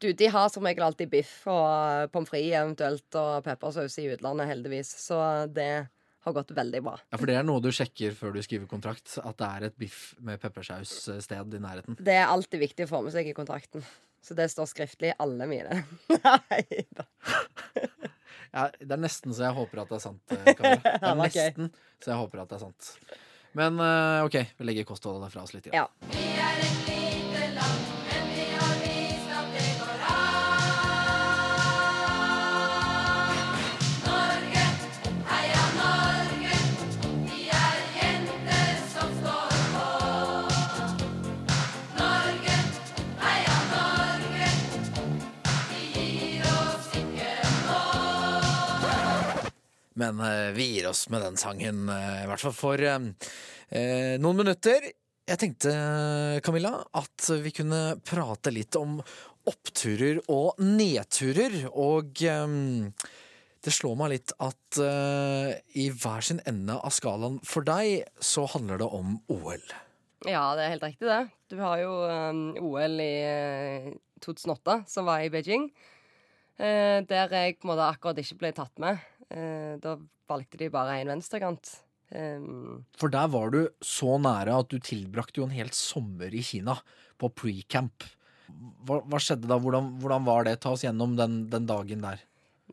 [0.04, 4.50] Du, de har som regel alltid biff og pommes frites eventuelt, og peppersaus i utlandet,
[4.50, 4.92] heldigvis.
[5.06, 5.20] Så
[5.56, 5.88] det
[6.26, 6.96] har gått veldig bra.
[7.12, 9.18] Ja, For det er noe du sjekker før du skriver kontrakt?
[9.22, 12.00] At det er et biff med peppersaus-sted i nærheten?
[12.02, 13.86] Det er alltid viktig å få med seg i kontrakten.
[14.26, 15.84] Så det står skriftlig i alle mine.
[16.16, 16.64] Nei
[16.98, 17.06] da.
[18.56, 20.36] Ja, det er nesten så jeg håper at det er sant.
[20.58, 20.96] Kamilla.
[21.04, 22.92] Det er nesten så jeg håper at det er sant.
[23.56, 25.70] Men eh, OK, vi legger kostholdet fra oss litt.
[25.76, 25.86] Ja.
[26.16, 26.85] Ja.
[50.00, 54.42] Men eh, vi gir oss med den sangen, eh, i hvert fall for eh, noen
[54.42, 54.92] minutter.
[55.26, 55.72] Jeg tenkte,
[56.46, 59.00] Camilla, at vi kunne prate litt om
[59.50, 61.64] oppturer og nedturer.
[61.72, 62.92] Og um,
[63.66, 68.46] det slår meg litt at uh, i hver sin ende av skalaen for deg, så
[68.54, 69.66] handler det om OL.
[70.26, 71.24] ja, det er helt riktig, det.
[71.50, 73.92] Du har jo um, OL i eh,
[74.26, 75.70] 2008, som var i Beijing.
[76.56, 79.02] Uh, der jeg på en måte akkurat ikke ble tatt med.
[79.34, 79.96] Eh, da
[80.30, 81.72] valgte de bare en venstrekant.
[82.14, 86.44] Um, For der var du så nære at du tilbrakte jo en hel sommer i
[86.46, 86.78] Kina
[87.18, 88.06] på pre-camp.
[88.86, 89.58] Hva, hva skjedde da?
[89.62, 90.60] Hvordan, hvordan var det?
[90.62, 92.22] Ta oss gjennom den, den dagen der.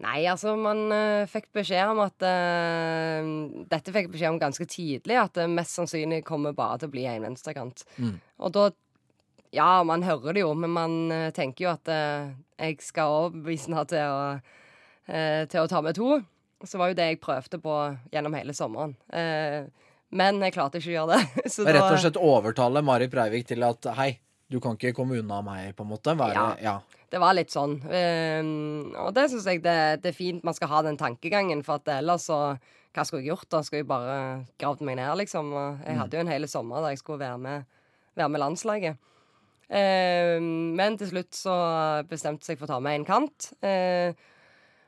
[0.02, 3.26] Nei, altså, man uh, fikk beskjed om at uh,
[3.68, 7.04] Dette fikk beskjed om ganske tidlig, at det mest sannsynlig kommer bare til å bli
[7.08, 7.84] en venstrekant.
[7.98, 8.16] Mm.
[8.40, 8.70] Og da
[9.52, 13.88] Ja, man hører det jo, men man uh, tenker jo at jeg skal overbevise henne
[13.88, 14.42] til
[15.02, 16.20] til å ta med to.
[16.68, 17.76] Så var jo det jeg prøvde på
[18.12, 18.94] gjennom hele sommeren.
[19.12, 19.64] Eh,
[20.12, 21.46] men jeg klarte ikke å gjøre det.
[21.54, 24.10] Så Rett og slett overtale Marit Breivik til at hei,
[24.52, 26.12] du kan ikke komme unna meg, på en måte.
[26.18, 26.56] Være, Ja.
[26.60, 27.02] ja.
[27.12, 27.74] Det var litt sånn.
[27.92, 31.80] Ehm, og det syns jeg det, det er fint man skal ha den tankegangen, for
[31.80, 32.38] at ellers så
[32.92, 33.48] Hva skulle jeg gjort?
[33.52, 34.14] Da skulle jeg bare
[34.60, 35.48] gravd meg ned, liksom.
[35.56, 37.64] Og jeg hadde jo en hel sommer der jeg skulle være med,
[38.20, 38.98] være med landslaget.
[39.72, 41.54] Ehm, men til slutt så
[42.08, 43.48] bestemte seg for å ta med en kant.
[43.64, 44.12] Eh,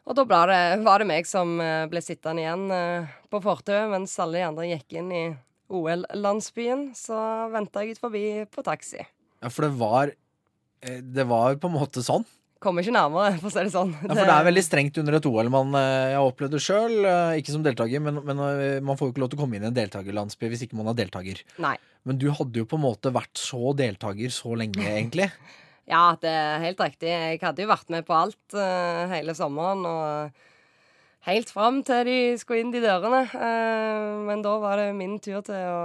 [0.05, 4.13] og da det, var det meg som eh, ble sittende igjen eh, på fortauet mens
[4.21, 5.25] alle de andre gikk inn i
[5.73, 6.91] OL-landsbyen.
[6.99, 7.17] Så
[7.55, 9.01] venta jeg ut forbi på taxi.
[9.01, 12.27] ja, for det var eh, Det var på en måte sånn.
[12.65, 13.91] Kommer ikke nærmere, for å si det sånn.
[14.05, 15.51] Ja, for det er veldig strengt under et OL.
[15.53, 16.95] Man, jeg har opplevd det sjøl,
[17.37, 18.41] ikke som deltaker, men, men
[18.89, 20.89] man får jo ikke lov til å komme inn i en deltakerlandsby hvis ikke man
[20.93, 21.43] er deltaker.
[21.61, 21.75] Nei.
[22.09, 25.29] Men du hadde jo på en måte vært så deltaker så lenge, egentlig.
[25.91, 27.11] Ja, det er helt riktig.
[27.13, 29.85] Jeg hadde jo vært med på alt uh, hele sommeren.
[29.85, 33.25] Og helt fram til de skulle inn de dørene.
[33.35, 35.83] Uh, men da var det min tur til å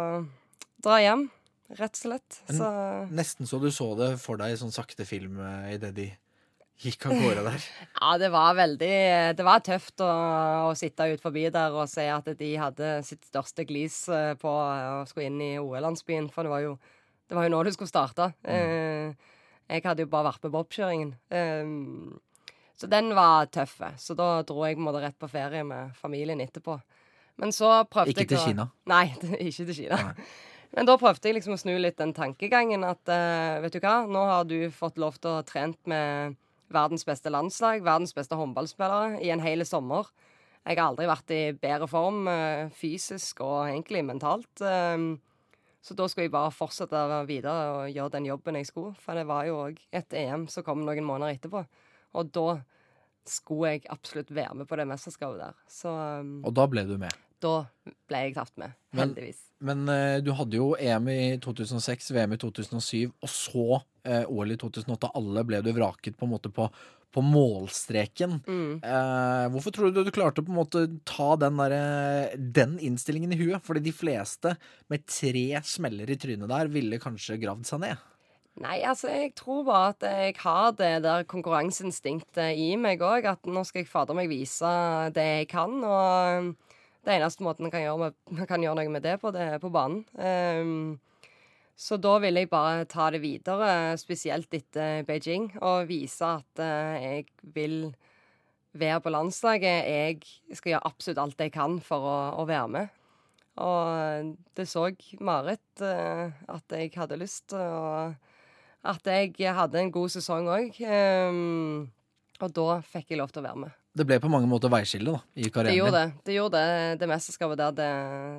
[0.80, 1.28] dra hjem,
[1.76, 2.40] rett og slett.
[2.48, 2.72] Så
[3.12, 6.06] Nesten så du så det for deg i sånn sakte film eh, idet de
[6.80, 7.66] gikk av gårde der.
[8.00, 8.94] ja, det var veldig
[9.36, 10.08] Det var tøft å,
[10.70, 14.06] å sitte ut forbi der og se at de hadde sitt største glis
[14.40, 16.32] på å skulle inn i OL-landsbyen.
[16.32, 16.78] For det var jo
[17.30, 18.32] det var jo nå det skulle starte.
[18.42, 19.12] Eh,
[19.70, 21.14] jeg hadde jo bare vært med på oppkjøringen.
[21.32, 22.20] Um,
[22.80, 23.78] så den var tøff.
[24.00, 26.78] Så da dro jeg måtte rett på ferie med familien etterpå.
[27.40, 28.66] Men så prøvde Ikke jeg til å- Kina?
[28.92, 29.06] Nei,
[29.48, 30.00] ikke til Kina.
[30.76, 34.04] Men da prøvde jeg liksom å snu litt den tankegangen at uh, vet du hva,
[34.06, 36.36] nå har du fått lov til å ha trent med
[36.70, 40.12] verdens beste landslag, verdens beste håndballspillere, i en hel sommer.
[40.68, 44.62] Jeg har aldri vært i bedre form uh, fysisk og egentlig mentalt.
[44.62, 45.10] eh,
[45.82, 48.98] så da skulle jeg bare fortsette videre og gjøre den jobben jeg skulle.
[49.00, 51.64] For det var jo òg et EM som kom noen måneder etterpå.
[52.20, 52.60] Og da
[53.30, 55.58] skulle jeg absolutt være med på det mesterskapet der.
[55.72, 57.14] Så um, Og da ble du med.
[57.40, 57.54] da
[58.10, 58.76] ble jeg tatt med.
[58.98, 59.46] Heldigvis.
[59.64, 63.66] Men men du hadde jo EM i 2006, VM i 2007, og så
[64.08, 65.12] eh, OL i 2008.
[65.20, 66.68] Alle ble du vraket på en måte på,
[67.16, 68.38] på målstreken.
[68.46, 68.74] Mm.
[68.86, 70.66] Eh, hvorfor tror du du klarte å
[71.08, 73.64] ta den, der, den innstillingen i huet?
[73.66, 74.56] Fordi de fleste
[74.92, 78.08] med tre smeller i trynet der ville kanskje gravd seg ned.
[78.60, 83.30] Nei, altså, jeg tror bare at jeg har det der konkurranseinstinktet i meg òg.
[83.32, 84.72] At nå skal jeg fader meg vise
[85.16, 85.78] det jeg kan.
[85.80, 86.50] Og
[87.08, 89.46] det eneste måten man kan gjøre, med, man kan gjøre noe med det på, det
[89.56, 90.04] er på banen.
[90.20, 91.00] Ehm,
[91.80, 96.96] så da vil jeg bare ta det videre, spesielt etter Beijing, og vise at eh,
[97.06, 97.78] jeg vil
[98.76, 99.88] være på landslaget.
[99.88, 102.98] Jeg skal gjøre absolutt alt jeg kan for å, å være med.
[103.64, 104.90] Og det så
[105.24, 108.16] Marit eh, at jeg hadde lyst, og
[108.84, 110.82] at jeg hadde en god sesong òg.
[112.40, 113.78] og da fikk jeg lov til å være med.
[113.96, 116.12] Det ble på mange måter veiskille da, i Det karrieren gjorde din.
[116.12, 116.26] det.
[116.28, 117.72] Det gjorde det, det mesterskapet der.
[117.80, 117.90] Det,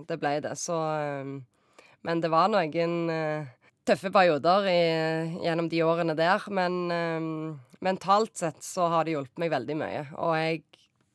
[0.08, 0.54] det ble det.
[0.60, 1.40] Så um,
[2.06, 3.48] Men det var noen uh,
[3.86, 4.80] tøffe perioder i,
[5.44, 6.46] gjennom de årene der.
[6.52, 10.06] Men um, mentalt sett så har det hjulpet meg veldig mye.
[10.20, 10.62] Og jeg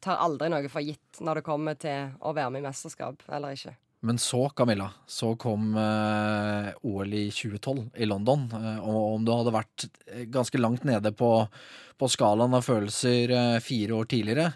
[0.05, 3.57] tar aldri noe for gitt når det kommer til å være med i mesterskap eller
[3.57, 3.73] ikke.
[4.05, 8.43] Men så, Camilla, så kom eh, OL i 2012 i London.
[8.53, 11.31] Eh, og om du hadde vært eh, ganske langt nede på,
[11.97, 14.51] på skalaen av følelser eh, fire år tidligere,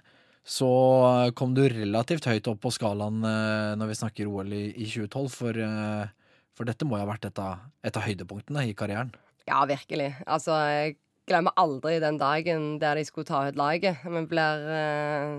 [0.46, 0.70] så
[1.08, 4.86] eh, kom du relativt høyt opp på skalaen eh, når vi snakker OL i, i
[4.86, 5.26] 2012.
[5.34, 6.19] For, eh,
[6.60, 9.14] for dette må jo ha vært et av, et av høydepunktene i karrieren.
[9.48, 10.10] Ja, virkelig.
[10.28, 10.98] Altså, jeg
[11.30, 14.02] glemmer aldri den dagen der de skulle ta ut laget.
[14.04, 15.38] Vi blir eh,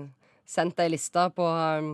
[0.49, 1.91] sendt ei liste på, um,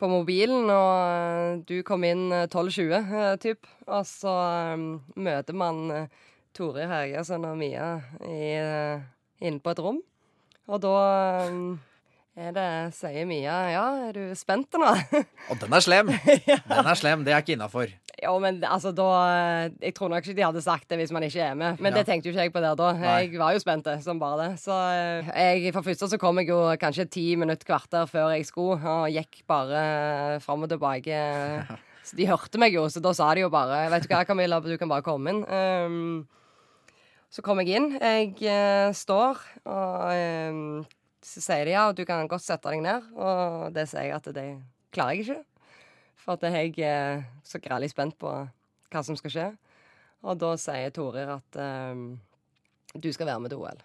[0.00, 3.68] på mobilen, og eh, du kom inn eh, 12.20, eh, typ.
[3.90, 4.32] Og så
[4.72, 4.86] um,
[5.20, 6.08] møter man
[6.56, 7.90] Tore Hergersen og Mia
[8.24, 9.04] i, eh,
[9.44, 10.00] inne på et rom.
[10.72, 10.96] Og da
[11.52, 11.76] um,
[12.40, 14.96] er det, sier Mia, ja, er du spent nå?
[15.52, 16.10] Og den er slem!
[16.72, 17.92] Den er slem, det er ikke innafor.
[18.22, 19.06] Jo, men altså, da
[19.82, 21.80] Jeg tror nok ikke de hadde sagt det hvis man ikke er med.
[21.80, 21.98] Men Ja.
[21.98, 22.92] det tenkte jo ikke jeg på der da.
[22.96, 23.16] Nei.
[23.26, 24.60] Jeg var jo spent, som bare det.
[24.62, 25.28] Så eh,
[25.60, 29.10] jeg, for første så kom jeg jo kanskje ti minutter, kvarter før jeg skulle, og
[29.12, 31.12] gikk bare fram og tilbake.
[32.06, 34.60] Så de hørte meg jo, så da sa de jo bare Vet du hva, Camilla,
[34.62, 35.40] du kan bare komme inn.
[35.50, 36.28] Um,
[37.34, 37.88] så kom jeg inn.
[37.98, 40.84] Jeg uh, står, og um,
[41.26, 43.08] så sier de ja, du kan godt sette deg ned.
[43.18, 44.46] Og det sier jeg at det
[44.94, 45.40] klarer jeg ikke.
[46.26, 48.32] For at jeg er så grælig spent på
[48.90, 49.46] hva som skal skje.
[50.26, 51.58] Og da sier Torir at
[51.94, 52.16] um,
[52.98, 53.82] du skal være med til OL.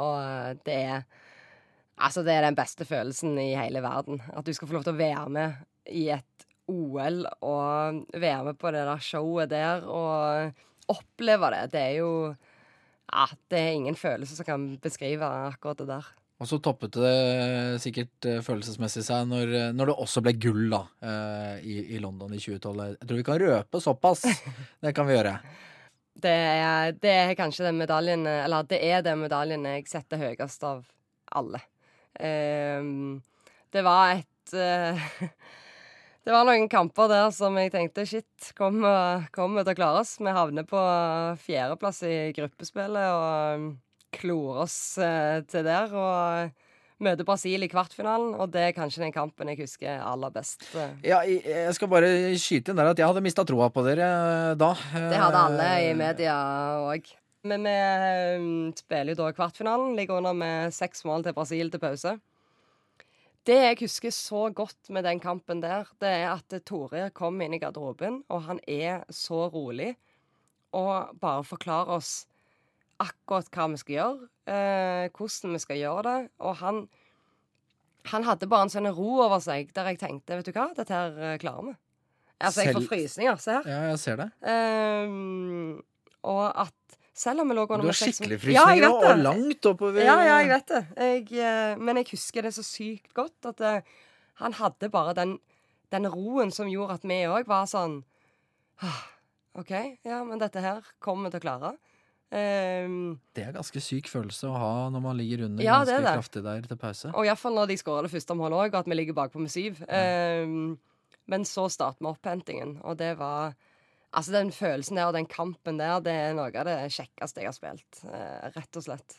[0.00, 1.06] Og eh, det er
[1.94, 4.18] Altså, det er den beste følelsen i hele verden.
[4.34, 8.58] At du skal få lov til å være med i et OL og være med
[8.58, 10.50] på det der showet der og
[10.90, 11.62] oppleve det.
[11.76, 12.10] Det er jo
[13.12, 16.06] Ja, det er ingen følelse som kan beskrive akkurat det der.
[16.42, 20.64] Og så toppet det sikkert eh, følelsesmessig seg når, eh, når det også ble gull
[20.72, 22.80] da, eh, i, i London i 2012.
[22.96, 24.24] Jeg tror vi kan røpe såpass.
[24.84, 25.36] Det kan vi gjøre.
[26.24, 30.62] Det er, det er kanskje den medaljen Eller det er den medaljen jeg setter høyest
[30.66, 30.84] av
[31.34, 31.58] alle.
[32.14, 33.18] Um,
[33.74, 35.08] det var et uh,
[36.24, 40.04] Det var noen kamper der som jeg tenkte shit, kommer kom vi til å klare
[40.04, 40.14] oss?
[40.22, 40.84] Vi havner på
[41.42, 43.66] fjerdeplass i gruppespillet og
[44.18, 45.94] klorer oss uh, til der.
[45.94, 46.52] Og
[47.04, 50.62] møter Brasil i kvartfinalen, og det er kanskje den kampen jeg husker aller best.
[51.04, 52.08] Ja, jeg skal bare
[52.40, 54.70] skyte inn der at jeg hadde mista troa på dere eh, da.
[54.94, 56.36] Det hadde alle i media
[56.86, 57.10] òg.
[57.44, 59.90] Men vi spiller jo da kvartfinalen.
[59.98, 62.14] Ligger under med seks mål til Brasil til pause.
[63.44, 67.52] Det jeg husker så godt med den kampen der, det er at Tore kom inn
[67.52, 69.90] i garderoben, og han er så rolig
[70.74, 72.24] og bare forklarer oss
[73.02, 76.18] akkurat hva vi skal gjøre, eh, hvordan vi skal gjøre det.
[76.46, 76.84] Og han,
[78.12, 80.94] han hadde bare en sånn ro over seg der jeg tenkte vet du hva, dette
[80.94, 81.74] her eh, klarer vi.
[82.44, 83.40] Altså, jeg får frysninger.
[83.40, 83.68] Se her.
[83.70, 84.28] Ja, jeg ser det.
[84.42, 85.82] Um,
[86.26, 90.02] og at selv om vi lå under Du har skikkelig frysninger ja, og langt oppover.
[90.02, 90.82] Ja, ja, jeg vet det.
[90.98, 93.96] Jeg, eh, men jeg husker det så sykt godt at uh,
[94.42, 95.38] han hadde bare den,
[95.94, 98.00] den, roen som gjorde at vi òg var sånn
[99.60, 99.70] OK,
[100.02, 101.74] ja, men dette her kommer vi til å klare.
[102.34, 106.14] Um, det er ganske syk følelse å ha når man ligger under ja, ganske det
[106.16, 107.12] kraftig der til pause.
[107.14, 109.78] Og iallfall når de skårer det første målet òg, at vi ligger bakpå med syv.
[109.86, 110.42] Ja.
[110.42, 110.74] Um,
[111.30, 113.54] men så starter vi opphentingen, og det var
[114.14, 117.48] Altså, den følelsen der og den kampen der, det er noe av det kjekkeste jeg
[117.48, 117.96] har spilt.
[118.06, 119.16] uh, rett og slett.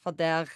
[0.00, 0.48] For der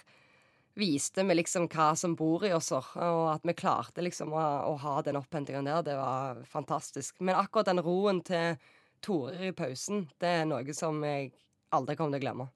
[0.80, 2.94] viste vi liksom hva som bor i oss, og
[3.28, 5.84] at vi klarte liksom å, å ha den opphentingen der.
[5.84, 7.20] Det var fantastisk.
[7.20, 8.56] Men akkurat den roen til
[9.04, 11.34] Tore i pausen, det er noe som jeg
[11.76, 12.48] aldri kommer til å glemme.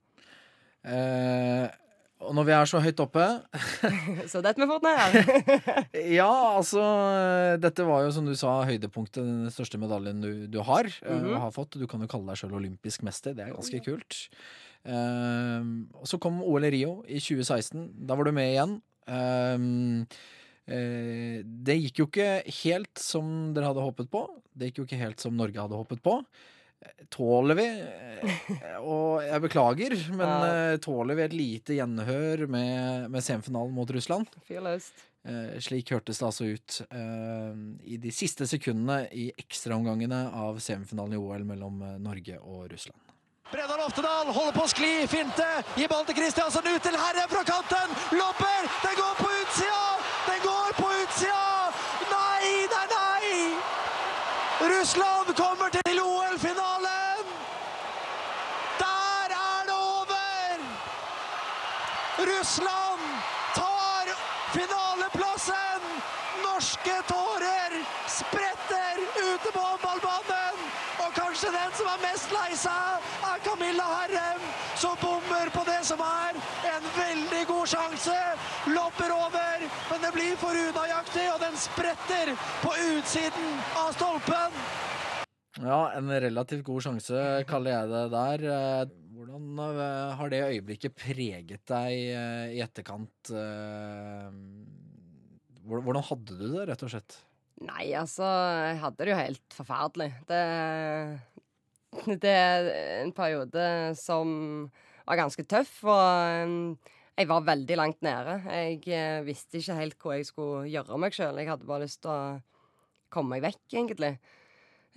[0.89, 1.69] Eh,
[2.19, 3.25] og når vi er så høyt oppe
[4.31, 5.19] Så detter vi fort ned.
[6.19, 6.83] ja, altså
[7.63, 9.23] Dette var jo, som du sa, høydepunktet.
[9.23, 11.39] Den største medaljen du, du har, mm -hmm.
[11.39, 11.79] har fått.
[11.79, 13.35] Du kan jo kalle deg sjøl olympisk mester.
[13.35, 14.29] Det er ganske kult.
[14.87, 18.07] Uh, og så kom OL i Rio i 2016.
[18.07, 18.83] Da var du med igjen.
[19.09, 20.07] Uh,
[20.71, 24.29] uh, det gikk jo ikke helt som dere hadde håpet på.
[24.55, 26.23] Det gikk jo ikke helt som Norge hadde håpet på.
[27.11, 27.67] Tåler vi,
[28.79, 30.49] og jeg beklager, men ja.
[30.75, 34.31] Eh, tåler vi et lite gjenhør med, med semifinalen mot Russland?
[35.29, 37.59] Eh, slik hørtes det altså ut eh,
[37.91, 42.97] i de siste sekundene i ekstraomgangene av semifinalen i OL mellom eh, Norge og Russland.
[43.49, 47.43] Bredar Oftedal holder på å skli, finte, gir ballen til Kristiansen, ut til Herre fra
[47.49, 47.95] kanten!
[48.17, 48.69] Lopper!
[48.85, 49.85] Den går på utsida!
[50.29, 51.45] Den går på utsida!
[52.13, 53.33] Nei, nei, nei!
[54.77, 55.98] Russland kommer til
[62.39, 63.03] Russland
[63.55, 64.07] tar
[64.55, 65.83] finaleplassen!
[66.47, 67.73] Norske tårer
[68.19, 68.95] spretter
[69.33, 70.61] ute på håndballbanen!
[71.03, 74.45] Og kanskje den som er mest lei seg, er Camilla Herrem,
[74.79, 76.39] som bommer på det som er
[76.75, 78.21] en veldig god sjanse.
[78.77, 83.51] Lopper over, men det blir for unøyaktig, og den spretter på utsiden
[83.83, 84.63] av stolpen.
[85.59, 88.49] Ja, en relativt god sjanse, kaller jeg det der.
[89.19, 93.33] Hvordan eh, har det øyeblikket preget deg eh, i etterkant?
[93.35, 94.29] Eh,
[95.67, 97.17] hvordan hadde du det, rett og slett?
[97.67, 100.09] Nei, altså Jeg hadde det jo helt forferdelig.
[100.29, 100.39] Det,
[102.23, 103.67] det er en periode
[103.99, 104.31] som
[105.03, 106.79] var ganske tøff, og
[107.19, 108.39] jeg var veldig langt nede.
[108.47, 111.43] Jeg visste ikke helt hvor jeg skulle gjøre meg sjøl.
[111.43, 112.39] Jeg hadde bare lyst til å
[113.11, 114.15] komme meg vekk, egentlig.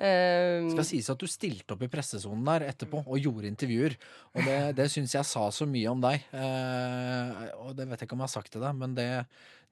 [0.01, 3.93] Um, skal sies at du stilte opp i pressesonen der etterpå og gjorde intervjuer.
[4.33, 6.23] Og det, det syns jeg sa så mye om deg.
[6.33, 9.09] Uh, og det vet jeg ikke om jeg har sagt til deg, men det,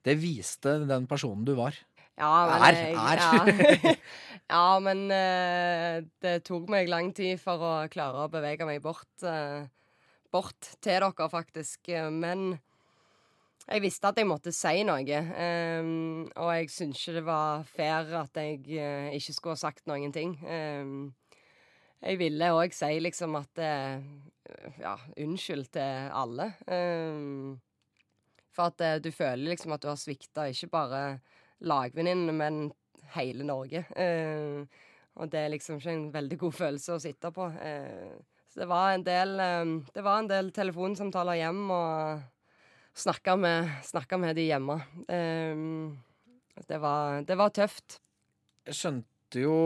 [0.06, 1.74] det viste den personen du var.
[2.20, 3.22] Ja, men, er, er.
[3.24, 3.94] Ja.
[4.54, 9.10] ja, men uh, det tok meg lang tid for å klare å bevege meg bort,
[10.30, 11.90] bort til dere, faktisk.
[12.14, 12.52] Men
[13.70, 18.12] jeg visste at jeg måtte si noe, um, og jeg syntes ikke det var fair
[18.18, 20.34] at jeg uh, ikke skulle ha sagt noen ting.
[20.42, 21.12] Um,
[22.00, 24.02] jeg ville òg si liksom at uh,
[24.80, 26.48] Ja, unnskyld til alle.
[26.66, 27.60] Um,
[28.50, 31.02] for at uh, du føler liksom at du har svikta ikke bare
[31.60, 32.60] lagvenninnene, men
[33.14, 33.84] hele Norge.
[35.14, 37.48] og det er liksom ikke en veldig god følelse å sitte på.
[38.48, 39.34] så det var en del,
[39.94, 42.22] det var en del telefonsamtaler hjem og
[42.96, 43.70] snakka med,
[44.18, 44.76] med, de hjemme.
[45.08, 45.98] Um,
[46.66, 48.00] det, var, det, var, tøft.
[48.66, 49.56] Jeg skjønte jo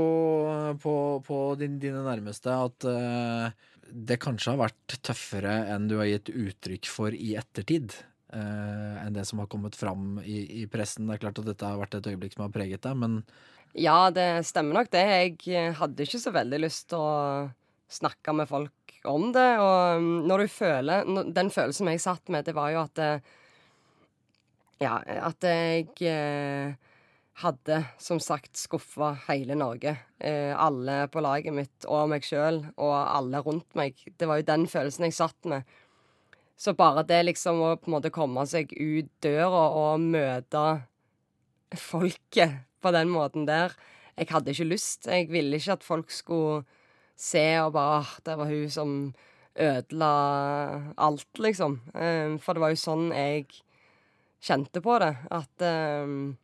[0.80, 0.94] på,
[1.24, 3.48] på din, dine nærmeste at uh,
[3.90, 7.96] det kanskje har vært tøffere enn du har gitt uttrykk for i ettertid.
[8.34, 11.06] Uh, enn det som har kommet fram i, i pressen.
[11.06, 13.20] Det er klart at dette har vært et øyeblikk som har preget deg, men
[13.78, 15.02] Ja, det stemmer nok det.
[15.02, 17.14] Jeg eh, hadde ikke så veldig lyst til å
[17.90, 19.50] snakke med folk om det.
[19.60, 23.32] Og mm, når du føler Den følelsen jeg satt med, det var jo at eh,
[24.82, 24.98] Ja,
[25.28, 26.74] at jeg eh,
[27.40, 29.96] hadde som sagt skuffa hele Norge.
[30.18, 33.98] Eh, alle på laget mitt og meg sjøl og alle rundt meg.
[34.18, 35.64] Det var jo den følelsen jeg satt med.
[36.56, 40.64] Så bare det liksom å på en måte komme seg ut døra og møte
[41.74, 43.74] folket på den måten der
[44.14, 45.08] Jeg hadde ikke lyst.
[45.10, 46.62] Jeg ville ikke at folk skulle
[47.16, 49.14] se og bare «Åh, Det var hun som
[49.54, 50.12] ødela
[50.96, 51.80] alt, liksom.
[51.94, 53.46] Um, For det var jo sånn jeg
[54.42, 55.14] kjente på det.
[55.30, 55.66] At
[56.04, 56.36] um,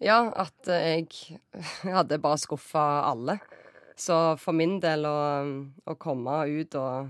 [0.00, 1.08] Ja, at jeg
[1.96, 3.38] hadde bare skuffa alle.
[3.98, 5.18] Så for min del å,
[5.84, 7.08] å komme ut og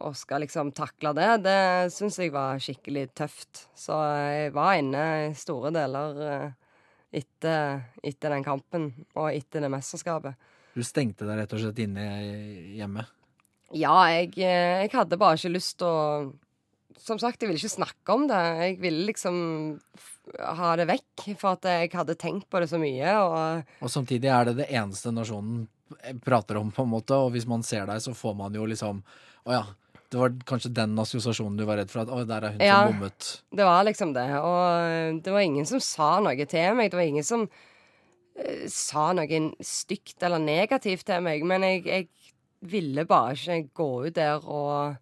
[0.00, 3.66] og skal liksom takle det, det syns jeg var skikkelig tøft.
[3.76, 6.46] Så jeg var inne i store deler eh,
[7.20, 10.38] etter, etter den kampen og etter det mesterskapet.
[10.80, 12.06] Du stengte deg rett og slett inne
[12.78, 13.04] hjemme.
[13.76, 16.32] Ja, jeg, eh, jeg hadde bare ikke lyst til å
[17.00, 18.38] Som sagt, jeg ville ikke snakke om det.
[18.60, 19.36] Jeg ville liksom
[20.58, 23.14] ha det vekk, for at jeg hadde tenkt på det så mye.
[23.24, 25.62] Og Og samtidig er det det eneste nasjonen
[26.22, 29.00] prater om, på en måte, og hvis man ser deg, så får man jo liksom
[29.48, 29.62] Å ja.
[30.10, 32.02] Det var kanskje den assosiasjonen du var redd for?
[32.02, 32.78] At å, der er hun Ja.
[32.84, 33.26] som bommet.
[33.54, 34.26] Det var liksom det.
[34.42, 36.90] Og det var ingen som sa noe til meg.
[36.90, 37.48] Det var ingen som
[38.70, 41.44] sa noe stygt eller negativt til meg.
[41.46, 42.08] Men jeg, jeg
[42.60, 44.96] ville bare ikke gå ut der og,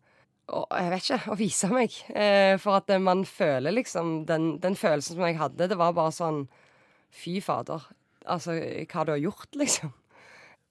[0.49, 1.21] og Jeg vet ikke.
[1.33, 2.01] Og vise meg.
[2.15, 6.15] Eh, for at man føler liksom den, den følelsen som jeg hadde, det var bare
[6.15, 6.47] sånn
[7.09, 7.87] Fy fader.
[8.29, 8.59] Altså,
[8.91, 9.95] hva du har gjort, liksom.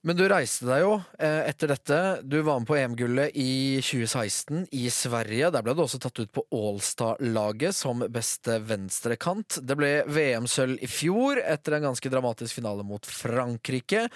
[0.06, 1.96] Men du reiste deg jo eh, etter dette.
[2.22, 5.50] Du var med på EM-gullet i 2016 i Sverige.
[5.50, 9.58] Der ble du også tatt ut på Ålstad-laget som beste venstrekant.
[9.66, 14.06] Det ble VM-sølv i fjor etter en ganske dramatisk finale mot Frankrike.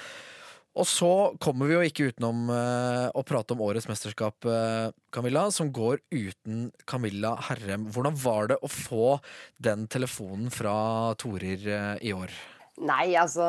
[0.78, 1.10] Og så
[1.42, 6.00] kommer vi jo ikke utenom eh, å prate om årets mesterskap, eh, Camilla, som går
[6.14, 7.90] uten Camilla Herrem.
[7.92, 9.18] Hvordan var det å få
[9.60, 12.32] den telefonen fra Torir eh, i år?
[12.80, 13.44] Nei, altså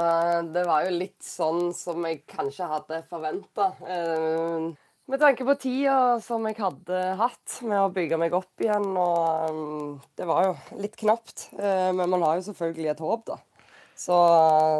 [0.51, 3.69] Det var jo litt sånn som jeg kanskje hadde forventa.
[3.87, 4.73] Eh,
[5.11, 8.89] med tanke på tida som jeg hadde hatt med å bygge meg opp igjen.
[8.99, 11.49] Og mm, det var jo litt knapt.
[11.55, 13.39] Eh, men man har jo selvfølgelig et håp, da.
[13.99, 14.17] Så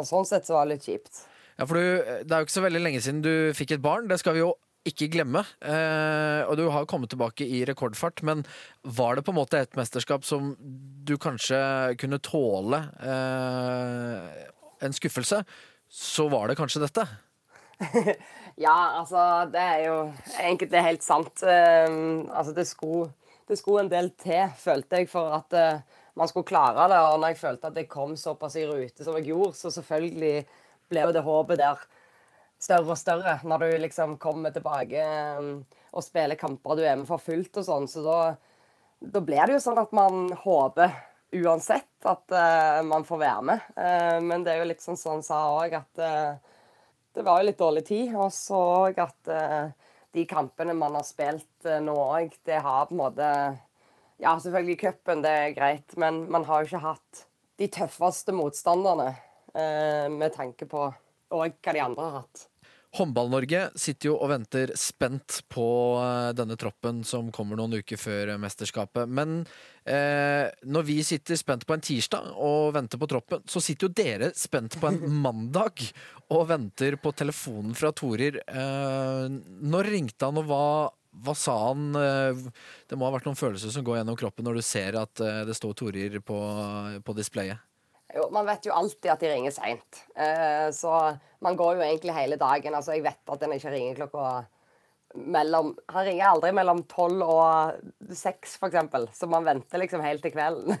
[0.08, 1.24] sånn sett så var det litt kjipt.
[1.54, 4.08] Ja, for du, Det er jo ikke så veldig lenge siden du fikk et barn.
[4.10, 4.54] Det skal vi jo
[4.88, 5.44] ikke glemme.
[5.64, 8.44] Eh, og du har kommet tilbake i rekordfart, men
[8.84, 11.58] var det på en måte et mesterskap som du kanskje
[12.00, 14.44] kunne tåle eh,
[14.84, 15.42] en skuffelse,
[15.88, 17.08] så var det kanskje dette?
[18.54, 19.18] Ja, altså,
[19.50, 19.94] det er jo
[20.38, 21.42] egentlig helt sant.
[21.42, 21.90] Eh,
[22.30, 23.08] altså, det skulle,
[23.50, 25.80] det skulle en del til, følte jeg, for at eh,
[26.14, 27.00] man skulle klare det.
[27.08, 30.44] Og når jeg følte at jeg kom såpass i rute som jeg gjorde, så selvfølgelig
[30.92, 31.82] ble jo det håpet der
[32.64, 35.48] større og større når du liksom kommer tilbake eh,
[35.94, 37.88] og spiller kamper du er med for fullt og sånn.
[37.90, 38.20] Så da,
[38.98, 40.94] da blir det jo sånn at man håper
[41.34, 43.68] uansett at uh, man får være med.
[43.76, 46.54] Uh, men det er jo litt sånn som han sa òg, at uh,
[47.14, 48.14] det var jo litt dårlig tid.
[48.18, 49.34] Og så at
[50.14, 53.28] de kampene man har spilt nå òg, det har på en måte
[54.22, 57.24] Ja, selvfølgelig cupen, det er greit, men man har jo ikke hatt
[57.58, 59.08] de tøffeste motstanderne
[60.10, 60.86] med tanke på
[61.34, 62.44] òg hva de andre har hatt.
[62.94, 65.66] Håndball-Norge sitter jo og venter spent på
[65.98, 69.10] eh, denne troppen som kommer noen uker før mesterskapet.
[69.10, 69.40] Men
[69.82, 73.96] eh, når vi sitter spent på en tirsdag og venter på troppen, så sitter jo
[73.98, 75.82] dere spent på en mandag
[76.30, 78.38] og venter på telefonen fra Torir.
[78.46, 79.26] Eh,
[79.74, 80.64] når ringte han, og hva,
[81.26, 81.90] hva sa han?
[81.98, 82.46] Eh,
[82.86, 85.42] Det må ha vært noen følelser som går gjennom kroppen når du ser at eh,
[85.48, 86.38] det står Torir på,
[87.02, 87.58] på displayet.
[88.14, 90.02] Jo, Man vet jo alltid at de ringer seint.
[90.14, 90.90] Eh, så
[91.42, 92.74] man går jo egentlig hele dagen.
[92.74, 94.44] Altså, Jeg vet at en ikke ringer klokka
[95.14, 99.08] mellom Han ringer aldri mellom tolv og seks, eksempel.
[99.14, 100.78] Så man venter liksom helt til kvelden.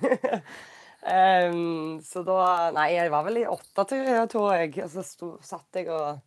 [1.16, 4.78] um, så da Nei, jeg var vel i åtte, tror jeg.
[4.86, 6.22] Og så sto, satt jeg og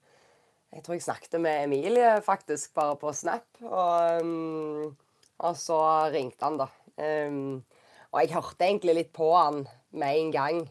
[0.76, 3.48] Jeg tror jeg snakket med Emilie, faktisk, bare på Snap.
[3.64, 4.96] Og, um,
[5.40, 5.80] og så
[6.12, 6.68] ringte han, da.
[7.00, 7.64] Um,
[8.12, 9.64] og jeg hørte egentlig litt på han
[9.96, 10.66] med en gang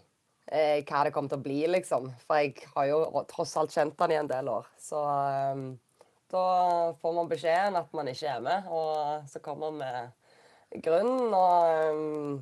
[0.47, 2.11] eh, hva det kommer til å bli, liksom.
[2.27, 4.69] For jeg har jo tross alt kjent han i en del år.
[4.81, 5.67] Så um,
[6.33, 6.47] da
[7.01, 11.93] får man beskjeden at man ikke er med, og så kommer man med grunnen, og
[11.93, 12.41] um,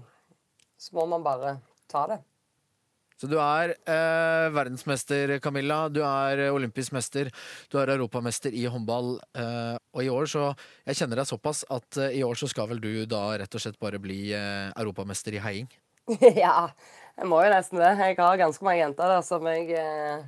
[0.80, 1.58] så må man bare
[1.90, 2.22] ta det.
[3.14, 5.86] Så du er eh, verdensmester, Camilla.
[5.88, 7.30] Du er olympisk mester.
[7.70, 9.14] Du er europamester i håndball.
[9.38, 10.48] Eh, og i år så
[10.84, 13.62] Jeg kjenner deg såpass at eh, i år så skal vel du da rett og
[13.62, 15.70] slett bare bli eh, europamester i heiing?
[16.44, 16.68] ja,
[17.14, 17.92] jeg må jo nesten det.
[18.00, 20.24] Jeg har ganske mange jenter der som jeg er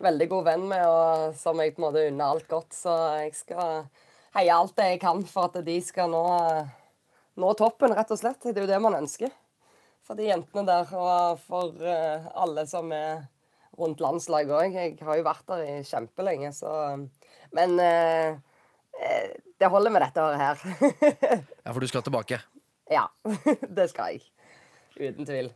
[0.00, 2.72] veldig god venn med, og som jeg på en måte unner alt godt.
[2.76, 3.84] Så jeg skal
[4.36, 6.24] heie alt det jeg kan for at de skal nå,
[7.40, 8.40] nå toppen, rett og slett.
[8.42, 9.32] Det er jo det man ønsker.
[10.06, 13.26] For de jentene der, og for eh, alle som er
[13.78, 14.74] rundt landslaget òg.
[14.76, 16.72] Jeg har jo vært der i kjempelenge, så
[17.54, 18.34] Men eh,
[19.00, 19.30] eh,
[19.60, 20.58] det holder med dette året her.
[21.64, 22.40] Ja, for du skal tilbake.
[22.90, 23.06] ja,
[23.78, 24.24] det skal jeg.
[24.96, 25.52] Uten tvil.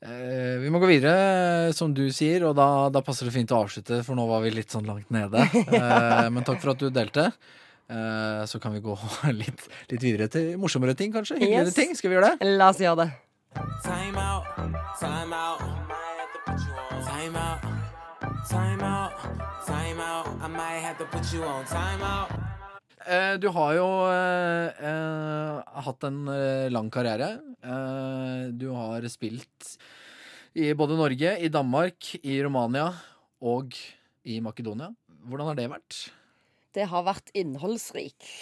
[0.00, 3.64] Eh, vi må gå videre, som du sier, og da, da passer det fint å
[3.64, 5.42] avslutte, for nå var vi litt sånn langt nede.
[5.72, 7.24] Uh, men takk for at du delte.
[7.90, 8.94] Uh, så kan vi gå
[9.40, 11.40] litt, litt videre til morsommere ting, kanskje?
[11.40, 11.74] Hyggeligere Yes.
[11.78, 11.96] ting.
[11.98, 12.52] Skal vi gjøre det?
[12.60, 13.10] La oss gjøre det.
[13.82, 14.44] Time out,
[15.00, 15.64] time out.
[17.08, 17.60] Time out,
[18.48, 19.12] time out,
[19.66, 20.28] time out.
[20.42, 22.30] I might have to put you on time out.
[23.06, 27.30] Eh, du har jo eh, eh, hatt en eh, lang karriere.
[27.62, 29.76] Eh, du har spilt
[30.58, 32.88] i både Norge, i Danmark, i Romania
[33.44, 33.76] og
[34.26, 34.90] i Makedonia.
[35.28, 36.00] Hvordan har det vært?
[36.74, 38.32] Det har vært innholdsrikt.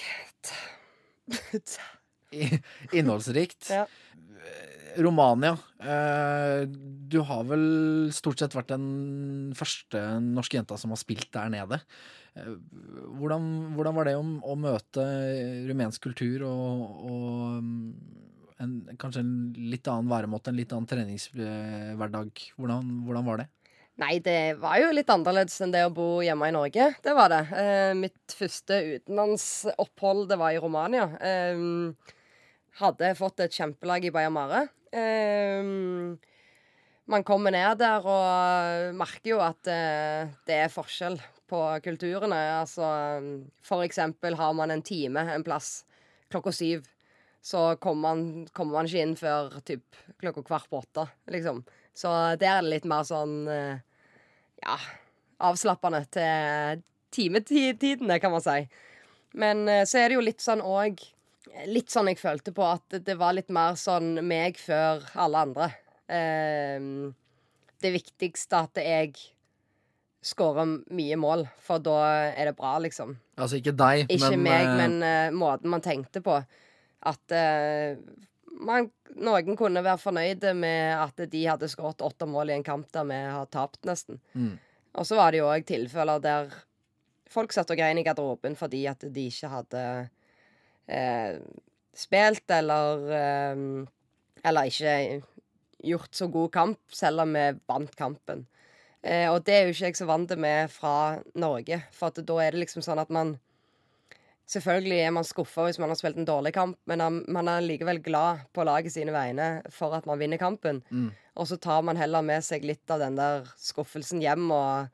[2.96, 3.70] Innholdsrikt.
[3.70, 3.84] Ja.
[4.96, 5.56] Romania.
[5.80, 6.64] Eh,
[7.08, 7.64] du har vel
[8.14, 11.80] stort sett vært den første norske jenta som har spilt der nede.
[12.36, 12.54] Eh,
[13.18, 15.04] hvordan, hvordan var det å, å møte
[15.68, 19.34] rumensk kultur og, og en, kanskje en
[19.72, 22.46] litt annen væremåte, en litt annen treningshverdag?
[22.58, 23.50] Hvordan, hvordan var det?
[23.96, 26.90] Nei, det var jo litt annerledes enn det å bo hjemme i Norge.
[27.00, 27.42] Det var det.
[27.56, 31.06] Eh, mitt første utenlandsopphold, det var i Romania.
[31.16, 32.02] Eh,
[32.82, 34.66] hadde fått et kjempelag i Bayamare.
[34.66, 34.72] Mare.
[34.92, 36.34] Eh,
[37.06, 42.38] man kommer ned der og merker jo at eh, det er forskjell på kulturene.
[42.58, 42.86] Altså,
[43.64, 45.84] for eksempel har man en time en plass
[46.32, 46.86] klokka syv.
[47.46, 51.62] Så kommer man, kommer man ikke inn før typ klokka kvart på åtte, liksom.
[51.96, 53.78] Så der er det litt mer sånn eh,
[54.64, 54.74] ja,
[55.46, 56.82] avslappende til
[57.14, 58.66] timetidene, kan man si.
[59.38, 61.12] Men eh, så er det jo litt sånn òg
[61.70, 65.68] Litt sånn jeg følte på at det var litt mer sånn meg før alle andre.
[66.08, 66.90] Eh,
[67.82, 69.14] det viktigste at jeg
[70.26, 71.98] skårer mye mål, for da
[72.32, 73.14] er det bra, liksom.
[73.38, 76.38] Altså ikke deg, Ikke men, meg, eh, men eh, måten man tenkte på.
[77.06, 77.98] At eh,
[78.56, 82.88] man, noen kunne være fornøyde med at de hadde skåret åtte mål i en kamp
[82.94, 84.18] der vi har tapt, nesten.
[84.34, 84.56] Mm.
[84.96, 86.50] Og så var det jo òg tilfeller der
[87.30, 89.82] folk satt og grein i garderoben fordi at de ikke hadde
[90.88, 91.38] eh,
[91.96, 93.66] spilt eller eh,
[94.46, 95.22] Eller ikke
[95.84, 98.46] gjort så god kamp, selv om vi vant kampen.
[99.02, 102.38] Eh, og det er jo ikke jeg så vant med fra Norge, for at da
[102.42, 103.36] er det liksom sånn at man
[104.46, 107.98] Selvfølgelig er man skuffa hvis man har spilt en dårlig kamp, men man- er likevel
[107.98, 110.84] glad på laget sine vegne for at man vinner kampen.
[110.88, 111.10] Mm.
[111.36, 114.86] Og så tar man heller med seg litt av den der skuffelsen hjem og,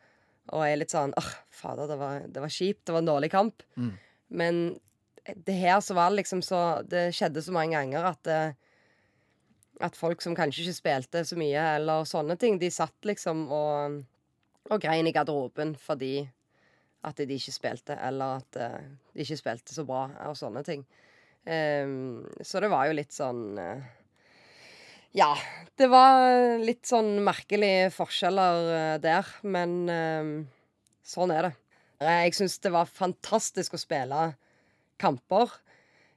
[0.54, 3.30] og er litt sånn åh, fader, det var, det var kjipt, det var en dårlig
[3.30, 3.62] kamp.
[3.76, 3.92] Mm.
[4.30, 4.80] Men
[5.36, 8.52] det her så var det liksom så Det skjedde så mange ganger at eh,
[9.80, 14.02] At folk som kanskje ikke spilte så mye, eller sånne ting, de satt liksom og,
[14.68, 16.26] og grein i garderoben fordi
[17.02, 20.84] at de ikke spilte, eller at eh, de ikke spilte så bra, og sånne ting.
[21.42, 23.80] Um, så det var jo litt sånn uh,
[25.10, 25.32] Ja,
[25.74, 30.30] det var litt sånn merkelige forskjeller uh, der, men uh,
[31.02, 31.52] sånn er det.
[32.02, 34.22] Jeg syns det var fantastisk å spille
[35.02, 35.50] kamper.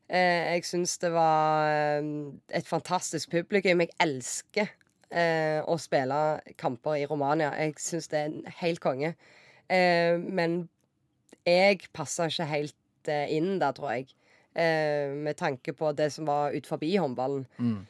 [0.06, 2.10] Eh, jeg syns det var eh,
[2.54, 3.82] et fantastisk publikum.
[3.82, 4.70] Jeg elsker
[5.10, 6.20] eh, å spille
[6.62, 7.52] kamper i Romania.
[7.58, 9.16] Jeg syns det er en helt konge.
[9.66, 10.68] Eh, men
[11.46, 14.14] jeg passa ikke helt inn der, tror jeg.
[14.58, 17.46] Eh, med tanke på det som var ut forbi håndballen.
[17.58, 17.82] Mm.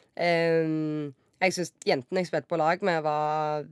[1.43, 3.65] Jeg syns jentene jeg spilte på lag med, var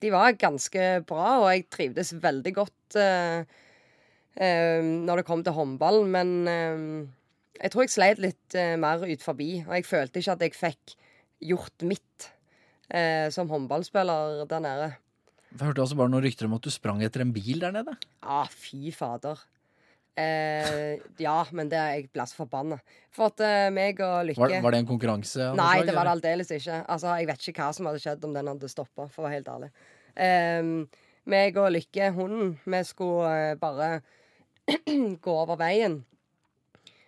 [0.00, 2.96] De var ganske bra, og jeg trivdes veldig godt
[4.36, 6.32] når det kom til håndball, men
[7.60, 10.56] jeg tror jeg sleit litt eh, mer ut forbi, og jeg følte ikke at jeg
[10.56, 10.94] fikk
[11.52, 12.30] gjort mitt
[12.90, 14.88] eh, som håndballspiller der nede.
[15.56, 17.94] Jeg hørte også bare noen rykter om at du sprang etter en bil der nede.
[18.24, 19.40] Ja, fy fader.
[20.16, 22.78] Eh, ja, men det er jeg ble så forbanna.
[23.12, 25.50] For at eh, meg og Lykke Var, var det en konkurranse?
[25.58, 26.82] Nei, det var det aldeles ikke.
[26.88, 29.38] Altså, Jeg vet ikke hva som hadde skjedd om den hadde stoppa, for å være
[29.40, 29.70] helt ærlig.
[30.16, 30.70] Um,
[31.28, 33.90] meg og Lykke, hunden, vi skulle eh, bare
[35.26, 36.00] gå over veien.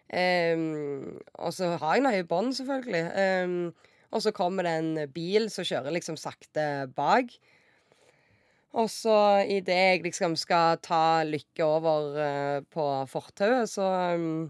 [0.09, 3.05] Um, og så har jeg noe i bånd, selvfølgelig.
[3.45, 7.35] Um, Og så kommer det en bil som kjører liksom sakte bak.
[8.73, 13.85] Og så idet jeg liksom skal ta Lykke over uh, på fortauet, så
[14.17, 14.49] um,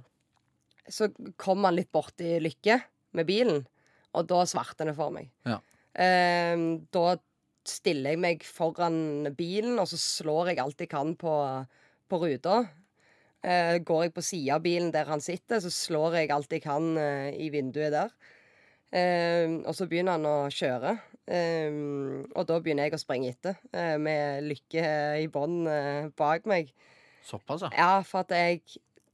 [0.88, 2.78] Så kommer han litt borti Lykke
[3.18, 3.66] med bilen,
[4.14, 5.28] og da svarter det for meg.
[5.44, 5.58] Ja.
[5.98, 7.16] Um, da
[7.68, 11.34] stiller jeg meg foran bilen, og så slår jeg alt jeg kan på,
[12.08, 12.62] på ruta.
[13.46, 16.62] Eh, går jeg på sida av bilen der han sitter, så slår jeg alt jeg
[16.64, 18.10] kan eh, i vinduet der.
[18.90, 20.94] Eh, og så begynner han å kjøre.
[21.28, 21.78] Eh,
[22.34, 24.84] og da begynner jeg å springe etter, eh, med Lykke
[25.22, 26.72] i bånn eh, bak meg.
[27.28, 27.70] Såpass, ja.
[27.76, 28.62] Ja, for at jeg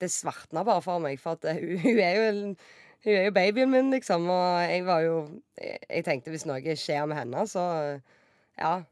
[0.00, 1.18] Det svartna bare for meg.
[1.22, 2.56] For at eh, hun, hun er jo en-
[3.04, 4.24] Hun er jo babyen min, liksom.
[4.32, 5.16] Og jeg var jo
[5.60, 7.64] Jeg, jeg tenkte hvis noe skjer med henne, så
[8.58, 8.82] Ja.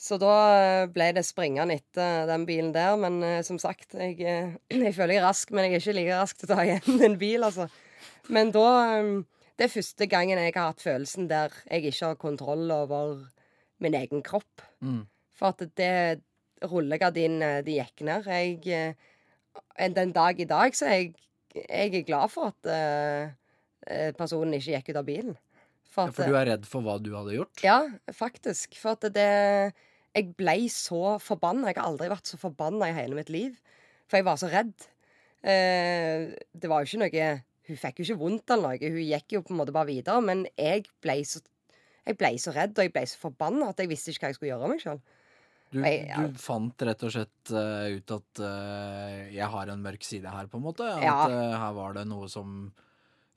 [0.00, 2.96] Så da eh, ble det springende etter den bilen der.
[3.00, 4.54] Men eh, som sagt, jeg, eh,
[4.86, 7.04] jeg føler jeg er rask, men jeg er ikke like rask til å ta igjen
[7.10, 7.68] en bil, altså.
[8.32, 9.12] Men da eh,
[9.60, 13.26] Det er første gangen jeg har hatt følelsen der jeg ikke har kontroll over
[13.84, 14.62] min egen kropp.
[14.80, 15.02] Mm.
[15.36, 16.22] For at det
[16.64, 18.24] rullegardinene de gikk ned.
[18.24, 21.12] Jeg, eh, den dag i dag så er jeg,
[21.60, 23.36] jeg er glad for at eh,
[23.86, 25.38] eh, personen ikke gikk ut av bilen.
[25.90, 27.62] For Ja, For du er redd for hva du hadde gjort?
[27.66, 27.80] ja,
[28.14, 28.76] faktisk.
[28.78, 29.28] For at det
[30.16, 31.70] Jeg ble så forbanna.
[31.70, 33.60] Jeg har aldri vært så forbanna i hele mitt liv.
[34.10, 34.74] For jeg var så redd.
[35.46, 37.28] Eh, det var jo ikke noe
[37.70, 38.90] Hun fikk jo ikke vondt eller noe.
[38.90, 40.18] Hun gikk jo på en måte bare videre.
[40.26, 41.42] Men jeg ble så
[42.10, 44.38] jeg ble så redd og jeg ble så forbanna at jeg visste ikke hva jeg
[44.38, 45.00] skulle gjøre av meg sjøl.
[45.70, 50.32] Du, du fant rett og slett uh, ut at uh, jeg har en mørk side
[50.32, 50.82] her, på en måte?
[50.82, 51.18] At Ja.
[51.30, 52.72] uh, her var det noe som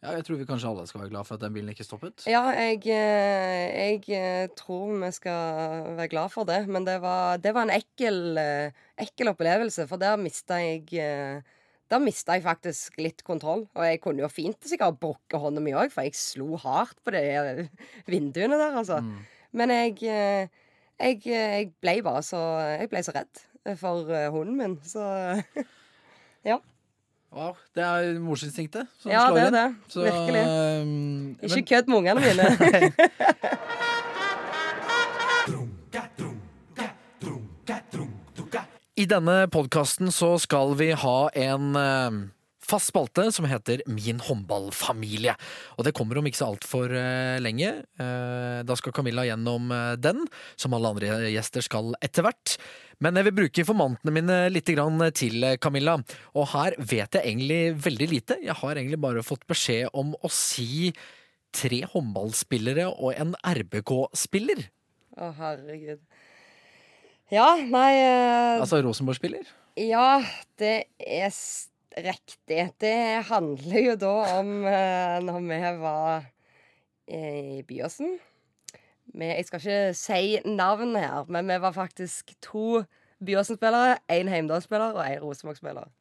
[0.03, 2.25] Ja, jeg tror vi kanskje alle skal være glad for at den bilen ikke stoppet.
[2.27, 6.59] Ja, jeg, eh, jeg eh, tror vi skal være glad for det.
[6.67, 11.43] Men det var, det var en ekkel, eh, ekkel opplevelse, for der mista jeg
[11.91, 13.63] da mista jeg faktisk litt kontroll.
[13.77, 17.13] Og jeg kunne jo fint sikkert brukket hånda mi òg, for jeg slo hardt på
[17.15, 17.69] de
[18.09, 18.99] vinduene der, altså.
[18.99, 19.23] Mm.
[19.55, 22.41] Men jeg, jeg, jeg ble bare så
[22.73, 23.43] Jeg ble så redd
[23.79, 25.05] for hunden min, så
[27.33, 29.53] Wow, det er morsinstinktet som Ja, slår det er inn.
[29.53, 29.75] det.
[29.89, 30.43] Så, Virkelig.
[30.83, 32.45] Um, Ikke men- kødd med ungene mine.
[38.95, 42.17] I denne podkasten så skal vi ha en eh,
[42.63, 45.35] fast spalte som heter Min håndballfamilie.
[45.77, 47.73] Og det kommer om ikke så altfor uh, lenge.
[47.99, 50.23] Eh, da skal Camilla gjennom eh, den,
[50.59, 52.55] som alle andre gjester skal etter hvert.
[53.03, 55.97] Men jeg vil bruke informantene mine litt til eh, Camilla.
[56.33, 58.39] Og her vet jeg egentlig veldig lite.
[58.43, 60.93] Jeg har egentlig bare fått beskjed om å si
[61.53, 64.65] tre håndballspillere og en RBK-spiller.
[65.19, 66.01] Å, herregud.
[67.33, 68.61] Ja, nei uh...
[68.61, 69.45] Altså Rosenborg-spiller.
[69.79, 70.21] Ja,
[70.61, 71.29] det er
[71.97, 72.67] riktig.
[72.81, 76.25] Det handler jo da om eh, når vi var
[77.07, 78.15] eh, i Byåsen.
[79.13, 82.83] Jeg skal ikke si navn her, men vi var faktisk to
[83.23, 83.99] Byåsen-spillere.
[84.11, 85.91] Én Heimdal-spiller og én Rosenborg-spiller.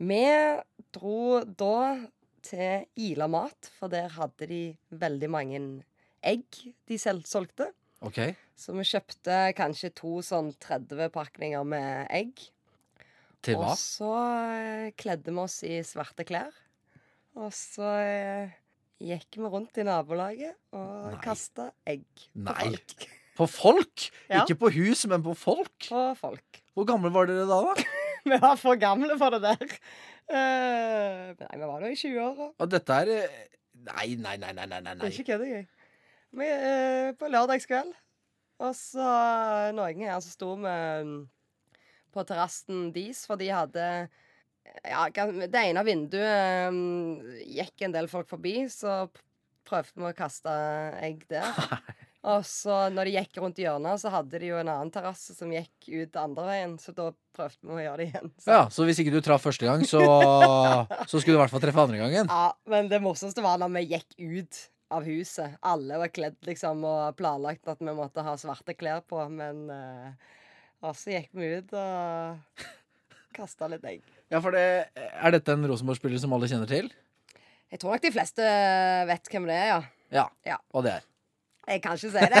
[0.00, 0.24] Vi
[0.94, 2.06] dro da
[2.42, 5.60] til Ila Mat, for der hadde de veldig mange
[6.24, 7.70] egg de selv solgte.
[8.00, 8.34] Okay.
[8.56, 12.46] Så vi kjøpte kanskje to sånn 30 pakninger med egg.
[13.44, 13.72] Til hva?
[13.72, 14.10] Og så
[14.54, 16.52] eh, kledde vi oss i svarte klær.
[17.40, 18.58] Og så eh,
[19.00, 22.58] gikk vi rundt i nabolaget og kasta egg på Nei.
[22.66, 23.06] folk.
[23.40, 24.02] På folk?
[24.28, 24.42] Ja.
[24.42, 25.86] Ikke på hus, men på folk?
[25.86, 26.58] På folk.
[26.76, 27.60] Hvor gamle var dere da?
[27.70, 27.84] da?
[28.28, 29.78] Vi var for gamle for det der.
[30.28, 32.50] Uh, nei, vi var nå i 20-åra.
[32.60, 33.08] Og dette er
[33.86, 34.94] Nei, nei, nei, nei, nei, nei.
[35.00, 35.68] Det er ikke kødd engang.
[36.44, 37.94] Eh, på lørdagskveld.
[38.60, 39.06] Og så
[39.72, 41.14] noen her som sto med
[42.12, 43.86] på terrassen deres, for de hadde
[44.84, 49.04] ja, Det ene vinduet um, gikk en del folk forbi, så
[49.66, 50.52] prøvde vi å kaste
[51.02, 51.50] egg der.
[52.30, 55.52] Og så når de gikk rundt hjørnet, så hadde de jo en annen terrasse som
[55.54, 57.06] gikk ut andre veien, så da
[57.36, 58.32] prøvde vi å gjøre det igjen.
[58.36, 58.50] Så.
[58.52, 60.02] Ja, Så hvis ikke du traff første gang, så,
[61.10, 62.28] så skulle du i hvert fall treffe andre gangen?
[62.28, 64.60] Ja, men det morsomste var når vi gikk ut
[64.92, 65.56] av huset.
[65.64, 70.36] Alle var kledd liksom og planlagt at vi måtte ha svarte klær på, men uh,
[70.80, 72.64] Og så gikk vi ut og
[73.36, 74.00] kasta litt egg.
[74.32, 74.64] Ja, for det,
[74.96, 76.88] Er dette en Rosenborg-spiller som alle kjenner til?
[77.70, 78.46] Jeg tror nok de fleste
[79.10, 79.80] vet hvem det er, ja.
[80.10, 80.24] Ja.
[80.46, 80.56] Ja.
[80.74, 81.06] Og det er?
[81.70, 82.40] Jeg kan ikke si det.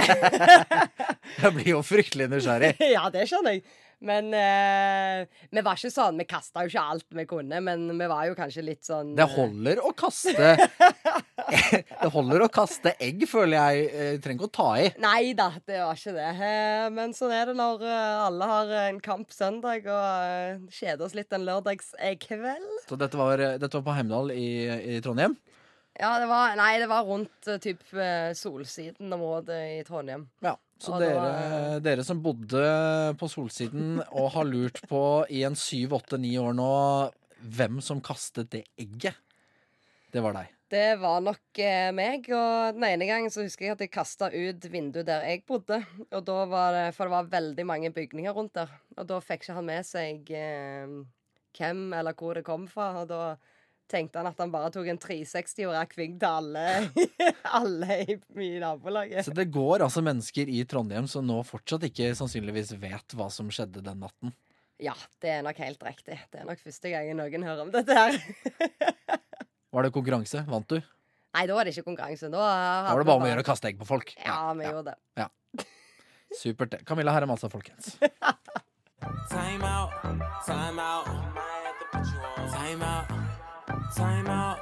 [1.44, 2.72] Jeg blir jo fryktelig nysgjerrig.
[2.96, 3.62] ja, det skjønner jeg.
[4.00, 6.16] Men eh, vi var ikke sånn.
[6.22, 9.26] Vi kasta jo ikke alt vi kunne, men vi var jo kanskje litt sånn Det
[9.34, 10.54] holder å kaste
[12.02, 13.84] Det holder å kaste egg, føler jeg.
[13.90, 14.88] Eh, Trenger ikke å ta i.
[15.02, 16.28] Nei da, det var ikke det.
[16.48, 21.06] Eh, Men sånn er det når eh, alle har en kamp søndag og eh, kjeder
[21.06, 22.70] oss litt en lørdagskveld.
[22.88, 24.48] Så dette var, dette var på Heimdal i,
[24.96, 25.36] i Trondheim.
[26.00, 27.82] Ja, det var, nei, det var rundt typ
[28.38, 30.28] Solsiden-området i Trondheim.
[30.44, 30.54] Ja.
[30.80, 32.62] Så dere, var- dere som bodde
[33.20, 36.70] på Solsiden og har lurt på i en syv, åtte, ni år nå
[37.40, 39.16] hvem som kastet det egget,
[40.12, 40.48] det var deg.
[40.70, 44.28] Det var nok eh, meg, og den ene gangen så husker jeg at jeg kasta
[44.30, 45.80] ut vinduet der jeg bodde.
[46.14, 48.70] Og da var det, For det var veldig mange bygninger rundt der.
[48.96, 50.92] Og da fikk ikke han med seg eh,
[51.58, 52.92] hvem eller hvor det kom fra.
[53.02, 53.22] Og da
[53.90, 56.66] tenkte han at han bare tok en 360 og rakk vink til alle,
[57.60, 58.16] alle i,
[58.46, 59.24] i nabolaget.
[59.26, 63.50] Så det går altså mennesker i Trondheim som nå fortsatt ikke sannsynligvis vet hva som
[63.52, 64.34] skjedde den natten.
[64.80, 66.16] Ja, det er nok helt riktig.
[66.32, 68.16] Det er nok første gangen noen hører om dette her.
[69.74, 70.40] Var det konkurranse?
[70.48, 70.80] Vant du?
[71.30, 72.26] Nei, da var det ikke konkurranse.
[72.26, 74.10] Da, Da var det bare om å gjøre å kaste egg på folk.
[74.18, 75.28] Ja, vi gjorde det.
[76.34, 76.72] Supert.
[76.72, 76.80] det.
[76.88, 77.94] Camilla Herrem altså, folkens.
[79.30, 79.90] Time out,
[80.44, 81.06] time out.
[82.50, 83.29] Time out,
[83.96, 84.58] time out,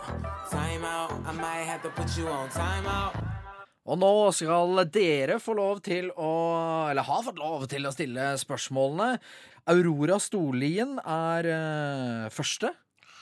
[0.51, 1.13] time out.
[1.27, 3.15] I might have to put you on time out.
[3.89, 6.33] Og nå skal dere få lov til å
[6.91, 9.17] Eller har fått lov til å stille spørsmålene.
[9.69, 12.73] Aurora Storlien er uh, første.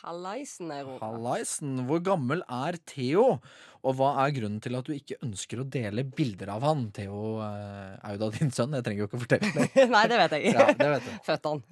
[0.02, 1.00] Hallaisen Aurora.
[1.02, 3.38] Hallaisen, hvor gammel er Theo?
[3.86, 6.84] Og hva er grunnen til at du ikke ønsker å dele bilder av han?
[6.94, 9.86] Theo uh, er jo da din sønn, jeg trenger jo ikke å fortelle det.
[9.94, 10.54] Nei, det vet jeg.
[10.54, 11.14] Ja, det vet du.
[11.30, 11.64] Født han.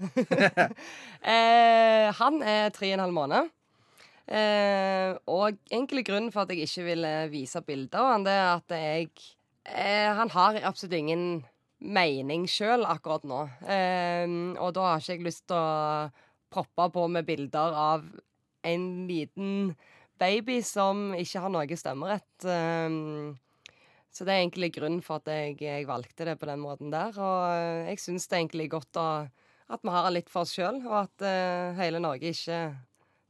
[1.19, 3.55] uh, han er tre og en halv måned.
[4.25, 8.47] Eh, og egentlig grunnen for at jeg ikke ville vise bilder av han, det er
[8.55, 9.11] at jeg
[9.68, 11.27] eh, Han har absolutt ingen
[11.85, 13.43] mening sjøl akkurat nå.
[13.68, 14.25] Eh,
[14.57, 16.09] og da har ikke jeg lyst til å
[16.55, 18.07] proppe på med bilder av
[18.64, 19.75] en liten
[20.20, 22.49] baby som ikke har noe stemmerett.
[22.49, 23.35] Eh,
[24.14, 27.16] så det er egentlig grunnen for at jeg, jeg valgte det på den måten der.
[27.18, 29.09] Og eh, jeg syns det er egentlig godt å,
[29.75, 32.61] at vi har det litt for oss sjøl, og at eh, hele Norge ikke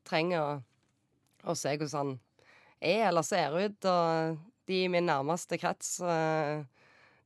[0.05, 0.51] trenger å,
[1.47, 2.15] å se hvordan han
[2.85, 3.89] er eller ser ut.
[3.91, 4.37] Og
[4.69, 6.65] de i min nærmeste krets, eh,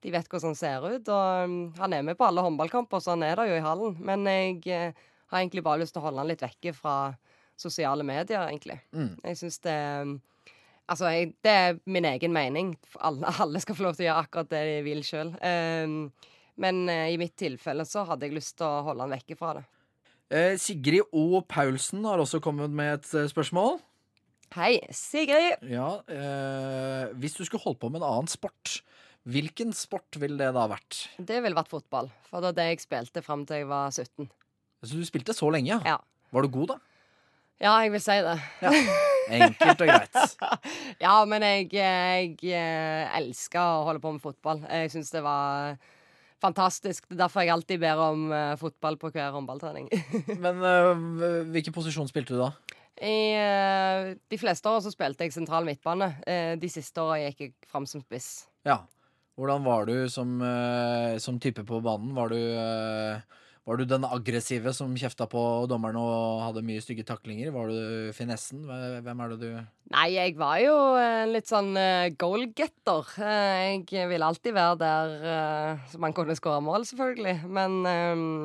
[0.02, 1.08] de vet hvordan han ser ut.
[1.08, 3.98] Og mm, han er med på alle håndballkamper, så han er der jo i hallen.
[4.04, 6.96] Men jeg eh, har egentlig bare lyst til å holde han litt vekke fra
[7.58, 8.80] sosiale medier, egentlig.
[8.94, 9.14] Mm.
[9.24, 9.78] Jeg syns det
[10.88, 12.70] Altså, jeg, det er min egen mening.
[13.04, 15.34] Alle, alle skal få lov til å gjøre akkurat det de vil sjøl.
[16.56, 19.58] men eh, i mitt tilfelle så hadde jeg lyst til å holde han vekke fra
[19.58, 19.66] det.
[20.60, 21.42] Sigrid O.
[21.44, 23.76] Paulsen har også kommet med et spørsmål.
[24.56, 25.60] Hei, Sigrid.
[25.68, 28.80] Ja, eh, Hvis du skulle holdt på med en annen sport,
[29.28, 31.02] hvilken sport ville det da vært?
[31.18, 32.08] Det ville vært fotball.
[32.30, 34.30] For det var det jeg spilte fram til jeg var 17.
[34.84, 35.80] Så du spilte så lenge, ja?
[35.84, 35.98] Ja.
[36.32, 36.78] Var du god, da?
[37.60, 38.38] Ja, jeg vil si det.
[39.28, 40.18] Enkelt og greit.
[41.04, 44.64] Ja, men jeg, jeg, eh, elsker å holde på med fotball.
[44.64, 45.76] Jeg syns det var
[46.40, 47.04] fantastisk.
[47.08, 49.90] Det er derfor jeg alltid ber om eh, fotball på hver håndballtrening.
[50.44, 52.52] Men uh, hvilken posisjon spilte du da?
[53.04, 56.12] I eh, de fleste år så spilte jeg sentral midtbane.
[56.26, 58.48] Eh, de siste åra gikk jeg fram som spiss.
[58.66, 58.82] Ja.
[59.38, 62.10] Hvordan var du som, eh, som type på banen?
[62.16, 62.40] Var du,
[63.68, 67.52] var du den aggressive som kjefta på dommerne og hadde mye stygge taklinger?
[67.54, 68.64] Var du finessen?
[68.66, 69.52] Hvem er det du
[69.94, 71.70] Nei, jeg var jo en litt sånn
[72.18, 73.14] goalgetter.
[73.22, 77.38] Jeg ville alltid være der så man kunne skåre mål, selvfølgelig.
[77.46, 77.78] Men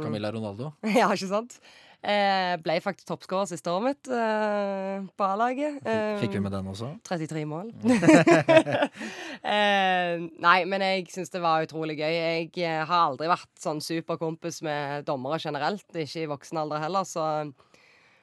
[0.05, 0.75] Camilla Ronaldo?
[0.93, 1.57] Ja, ikke sant?
[2.03, 5.77] Eh, ble faktisk toppskårer siste året mitt eh, på A-laget.
[5.87, 6.89] Eh, Fikk vi med den også?
[7.07, 7.69] 33 mål.
[9.53, 12.11] eh, nei, men jeg syns det var utrolig gøy.
[12.11, 17.07] Jeg eh, har aldri vært sånn superkompis med dommere generelt, ikke i voksen alder heller,
[17.07, 17.29] så,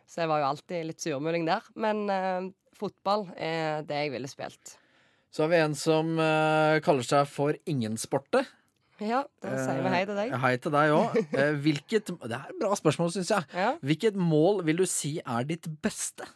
[0.04, 1.72] så jeg var jo alltid litt surmuling der.
[1.80, 4.76] Men eh, fotball er det jeg ville spilt.
[5.32, 8.44] Så har vi en som eh, kaller seg for Ingensporte.
[9.00, 10.32] Ja, da sier vi hei til deg.
[10.34, 11.14] Eh, Hei til deg òg.
[11.64, 13.46] hvilket Det er et bra spørsmål, syns jeg.
[13.56, 13.70] Ja.
[13.80, 16.28] Hvilket mål vil du si er ditt beste?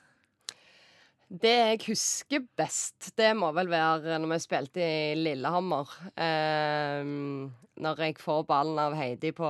[1.35, 5.89] Det jeg husker best, det må vel være når vi spilte i Lillehammer.
[6.21, 7.03] Eh,
[7.85, 9.49] når jeg får ballen av Heidi på,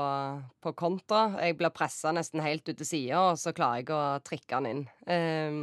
[0.64, 1.26] på kontra.
[1.44, 4.70] Jeg blir pressa nesten helt ut til sida, og så klarer jeg å trikke den
[4.70, 4.84] inn.
[5.04, 5.58] Eh,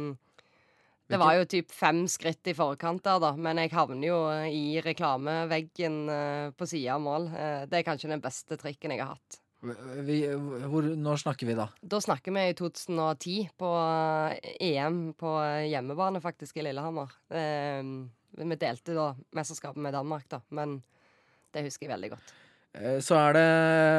[1.12, 4.80] det var jo typ fem skritt i forkant der, da, men jeg havner jo i
[4.84, 7.28] reklameveggen eh, på sida av mål.
[7.36, 9.38] Eh, det er kanskje den beste trikken jeg har hatt.
[10.02, 10.16] Vi,
[10.66, 11.68] hvor, når snakker vi da?
[11.78, 13.68] Da snakker vi i 2010, på
[14.58, 15.34] EM på
[15.68, 17.12] hjemmebane, faktisk, i Lillehammer.
[17.30, 17.82] Eh,
[18.42, 20.80] vi delte da mesterskapet med Danmark, da, men
[21.52, 22.32] det husker jeg veldig godt.
[22.74, 23.48] Eh, Så er det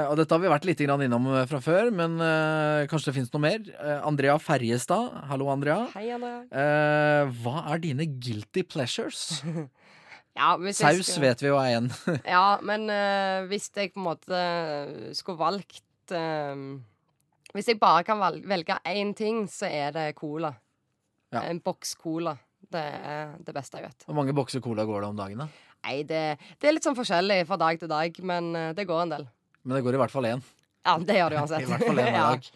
[0.09, 3.33] Og dette har vi vært litt innom eh, fra før, men eh, kanskje det finnes
[3.33, 3.67] noe mer.
[4.05, 5.11] Andrea Ferjestad.
[5.29, 5.87] Hallo, Andrea.
[5.93, 6.07] Hei.
[6.09, 9.41] Eh, hva er dine guilty pleasures?
[10.33, 11.91] Ja, Saus skal- vet vi jo er en.
[12.25, 12.87] Ja, men
[13.51, 14.39] hvis jeg på en måte
[15.13, 16.09] skulle valgt
[17.53, 20.49] Hvis jeg bare kan velge én ting, så er det cola.
[21.29, 21.43] Ja.
[21.51, 22.33] En boks cola.
[22.65, 24.07] Det er det beste jeg vet.
[24.07, 25.47] Hvor mange bokser cola går det om dagen, da?
[25.83, 26.21] Nei, det,
[26.61, 29.25] det er litt sånn forskjellig fra dag til dag, men eh, det går en del.
[29.63, 30.43] Men det går i hvert fall én.
[30.83, 31.63] Ja, det gjør det uansett.
[31.65, 32.29] I hvert fall én Ja.
[32.33, 32.47] dag.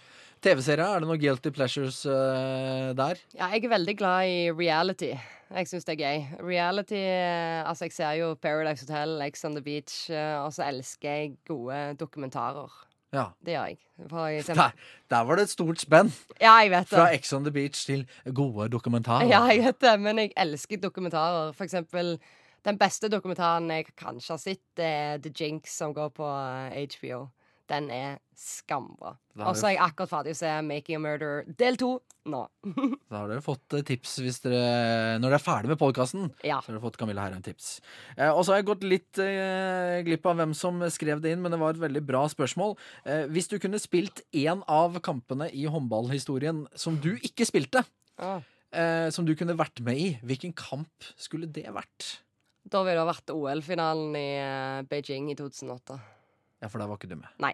[0.46, 3.18] TV-serie, er det noen guilty pleasures uh, der?
[3.34, 5.10] Ja, jeg er veldig glad i reality.
[5.50, 6.28] Jeg syns det er gøy.
[6.46, 11.10] Reality eh, Altså, jeg ser jo Paradise Hotel, Ex on the Beach, og så elsker
[11.10, 12.70] jeg gode dokumentarer.
[13.16, 13.30] Ja.
[13.42, 13.78] Det gjør jeg.
[14.44, 14.62] Eksempel.
[14.62, 14.72] Der,
[15.16, 16.14] der var det et stort spenn.
[16.38, 16.98] Ja, jeg vet det.
[17.00, 17.08] Fra.
[17.16, 18.06] Ex on the Beach til
[18.36, 19.26] gode dokumentarer.
[19.32, 21.50] Ja, jeg vet det, men jeg elsker dokumentarer.
[21.58, 22.18] For eksempel
[22.66, 27.28] den beste dokumentaren jeg kanskje har sett, er The Jinx, som går på eh, HBO.
[27.68, 29.18] Den er skambra.
[29.44, 31.90] Og så er jeg akkurat ferdig å se Making a Murder del to
[32.32, 32.46] nå.
[33.12, 36.30] Da har dere fått eh, tips hvis dere, når dere er ferdig med podkasten.
[36.48, 36.62] Ja.
[36.64, 37.82] Så har dere fått Camilla Herheim tips.
[38.16, 41.44] Eh, og så har jeg gått litt eh, glipp av hvem som skrev det inn,
[41.44, 42.78] men det var et veldig bra spørsmål.
[43.04, 47.84] Eh, hvis du kunne spilt én av kampene i håndballhistorien som du ikke spilte,
[48.18, 48.40] Ah.
[48.72, 52.14] eh, som du kunne vært med i, hvilken kamp skulle det vært?
[52.68, 56.00] Da ville det ha vært OL-finalen i eh, Beijing i 2008.
[56.64, 57.30] Ja, for da var ikke du med.
[57.44, 57.54] Nei.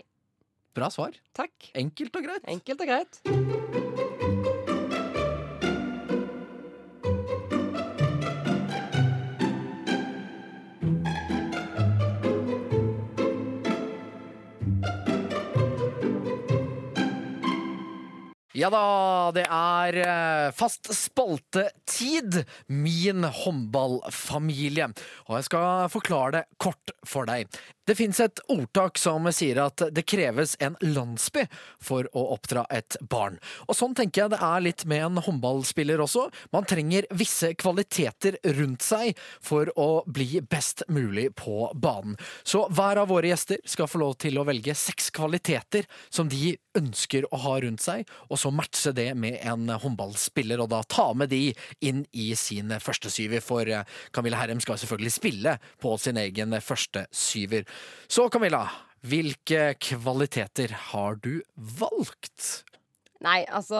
[0.74, 1.18] Bra svar.
[1.38, 1.70] Takk.
[1.78, 2.47] Enkelt og greit.
[2.49, 3.93] Enkelt og greit.
[18.64, 22.38] Ja da, det er eh, fast spaltetid,
[22.72, 24.88] min håndballfamilie.
[25.28, 27.51] Og jeg skal forklare det kort for deg.
[27.86, 31.44] Det fins et ordtak som sier at det kreves en landsby
[31.84, 33.36] for å oppdra et barn.
[33.68, 36.30] Og sånn tenker jeg det er litt med en håndballspiller også.
[36.56, 42.16] Man trenger visse kvaliteter rundt seg for å bli best mulig på banen.
[42.48, 46.56] Så hver av våre gjester skal få lov til å velge seks kvaliteter som de
[46.80, 51.10] ønsker å ha rundt seg, og så matche det med en håndballspiller, og da ta
[51.18, 51.52] med de
[51.86, 53.44] inn i sin første syver.
[53.44, 57.68] For eh, Camilla Herrem skal selvfølgelig spille på sin egen første syver.
[58.11, 58.65] Så Camilla,
[59.03, 62.63] hvilke kvaliteter har du valgt?
[63.24, 63.80] Nei, altså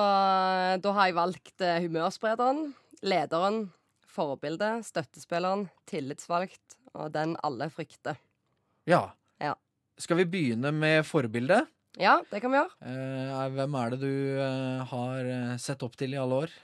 [0.84, 2.72] Da har jeg valgt eh, humørsprederen,
[3.04, 3.66] lederen,
[4.08, 8.20] forbildet, støttespilleren, tillitsvalgt og den alle frykter.
[8.88, 9.08] Ja.
[9.42, 9.56] Ja.
[10.00, 11.68] Skal vi begynne med forbildet?
[12.00, 12.74] Ja, det kan vi gjøre.
[12.90, 16.56] Eh, hvem er det du eh, har sett opp til i alle år?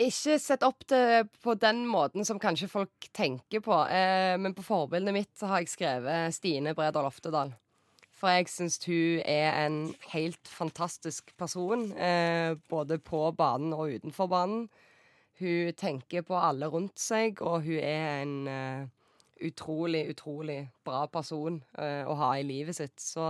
[0.00, 4.64] Ikke sett opp det på den måten som kanskje folk tenker på, eh, men på
[4.64, 7.52] forbildet mitt så har jeg skrevet Stine Bredal Oftedal.
[8.16, 14.28] For jeg syns hun er en helt fantastisk person, eh, både på banen og utenfor
[14.28, 14.68] banen.
[15.40, 18.88] Hun tenker på alle rundt seg, og hun er en eh,
[19.40, 23.00] utrolig, utrolig bra person eh, å ha i livet sitt.
[23.00, 23.24] Så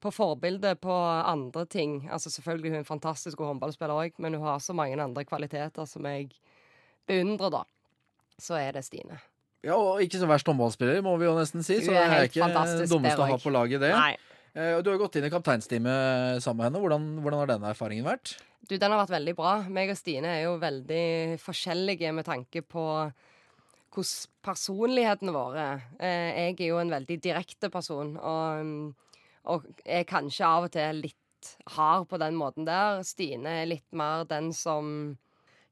[0.00, 0.94] på forbilde på
[1.28, 4.74] andre ting Altså Selvfølgelig hun er en fantastisk god håndballspiller òg, men hun har så
[4.76, 6.30] mange andre kvaliteter som jeg
[7.08, 7.64] beundrer, da.
[8.40, 9.18] Så er det Stine.
[9.66, 11.80] Ja, og Ikke så verst håndballspiller, må vi jo nesten si.
[11.84, 13.92] Så Hun det er ikke det dummeste å ha på laget, det.
[13.92, 14.14] Nei.
[14.54, 16.80] Eh, Du har gått inn i kapteinsteamet sammen med henne.
[16.84, 18.38] Hvordan, hvordan har den erfaringen vært?
[18.66, 19.52] Du, den har vært veldig bra.
[19.68, 22.86] Meg og Stine er jo veldig forskjellige med tanke på
[23.90, 25.64] hvordan personlighetene våre
[25.98, 29.09] eh, Jeg er jo en veldig direkte person, og, mm,
[29.48, 33.00] og er kanskje av og til litt hard på den måten der.
[33.06, 35.16] Stine er litt mer den som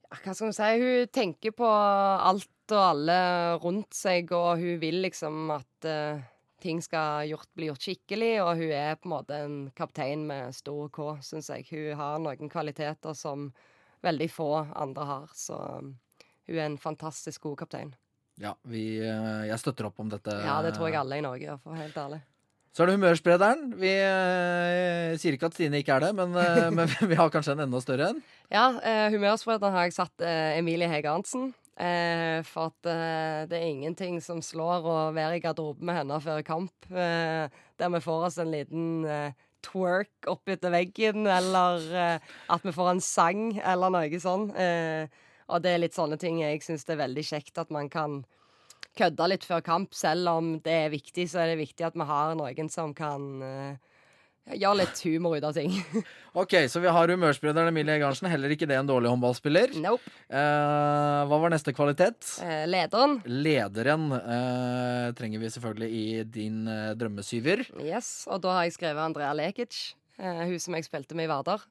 [0.09, 0.69] Hva skal vi si?
[0.81, 3.19] Hun tenker på alt og alle
[3.61, 6.23] rundt seg, og hun vil liksom at uh,
[6.65, 10.57] ting skal gjort, bli gjort skikkelig, og hun er på en måte en kaptein med
[10.57, 11.69] stor K, syns jeg.
[11.69, 13.51] Hun har noen kvaliteter som
[14.05, 14.51] veldig få
[14.81, 15.95] andre har, så um,
[16.49, 17.93] hun er en fantastisk god kaptein.
[18.39, 20.33] Ja, vi, eh, jeg støtter opp om dette.
[20.47, 22.21] Ja, det tror jeg alle i Norge gjør, for helt ærlig.
[22.79, 23.63] Så er det humørsprederen.
[23.75, 27.57] Vi eh, sier ikke at Stine ikke er det, men, eh, men vi har kanskje
[27.57, 28.21] en enda større en.
[28.55, 31.49] Ja, eh, humørsprederen har jeg satt eh, Emilie Hege Arntzen.
[31.75, 36.21] Eh, for at eh, det er ingenting som slår å være i garderoben med henne
[36.23, 36.87] før kamp.
[36.87, 39.03] Der vi får oss en liten
[39.67, 41.83] twerk opp etter veggen, eller
[42.23, 44.53] at vi får en sang, eller noe sånn.
[44.55, 48.21] Og det er litt sånne ting jeg syns det er veldig kjekt at man kan
[48.99, 49.93] kødde litt før kamp.
[49.95, 53.29] Selv om det er viktig, så er det viktig at vi har noen som kan
[53.43, 53.77] eh,
[54.59, 55.75] gjøre litt humor ut av ting.
[56.39, 58.29] Ok, Så vi har humørsprederen Emilie Egarnsen.
[58.31, 59.73] Heller ikke det en dårlig håndballspiller.
[59.83, 60.07] nope.
[60.31, 62.29] Eh, hva var neste kvalitet?
[62.45, 63.17] Eh, lederen.
[63.27, 66.05] Lederen eh, trenger vi selvfølgelig i
[66.39, 67.65] din eh, drømmesyver.
[67.83, 69.81] Yes, og da har jeg skrevet Andrea Lekic.
[70.21, 71.67] Eh, hun som jeg spilte med i Vardar.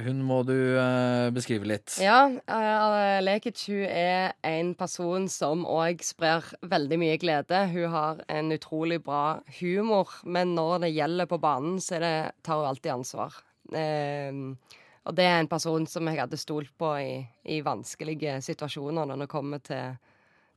[0.00, 1.96] Hun må du eh, beskrive litt.
[2.02, 7.60] Ja, Uh, Lekichu er en person som òg sprer veldig mye glede.
[7.70, 12.62] Hun har en utrolig bra humor, men når det gjelder på banen, så det, tar
[12.62, 13.38] hun alltid ansvar.
[13.70, 14.56] Uh,
[15.04, 17.16] Og det er en person som jeg hadde stolt på i,
[17.52, 19.98] i vanskelige situasjoner når det kommer til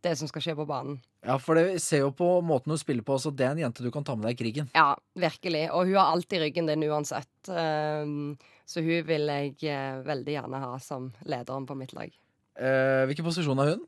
[0.06, 1.00] det som skal skje på banen.
[1.26, 3.32] Ja, for det ser jo på måten hun spiller på også.
[3.36, 4.70] Det er en jente du kan ta med deg i krigen.
[4.78, 5.66] Ja, virkelig.
[5.74, 7.32] Og hun har alltid ryggen din uansett.
[7.50, 8.38] Um,
[8.68, 12.12] så hun vil jeg eh, veldig gjerne ha som lederen på mitt lag.
[12.58, 13.86] Eh, hvilken posisjon har hun?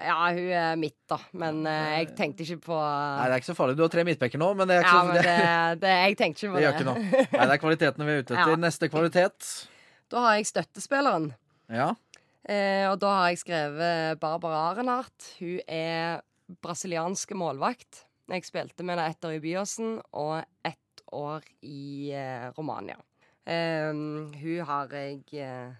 [0.00, 1.18] Ja, hun er midt, da.
[1.36, 3.76] Men eh, jeg tenkte ikke på Nei, det er ikke så farlig.
[3.76, 6.18] Du har tre midtbekker nå, men det er ikke Ja, så men det, det, jeg
[6.20, 6.66] tenkte ikke på Det det.
[6.68, 7.26] gjør ikke noe.
[7.34, 8.54] Nei, det er kvaliteten vi er ute etter.
[8.54, 8.60] Ja.
[8.64, 9.50] Neste kvalitet.
[10.10, 11.28] Da har jeg støttespilleren.
[11.70, 11.90] Ja.
[12.50, 15.28] Eh, og da har jeg skrevet Barbara Arenart.
[15.38, 16.22] Hun er
[16.64, 18.04] brasiliansk målvakt.
[18.30, 22.98] Jeg spilte med henne ett år i Byåsen og ett år i eh, Romania.
[23.46, 25.78] Eh, hun har jeg eh,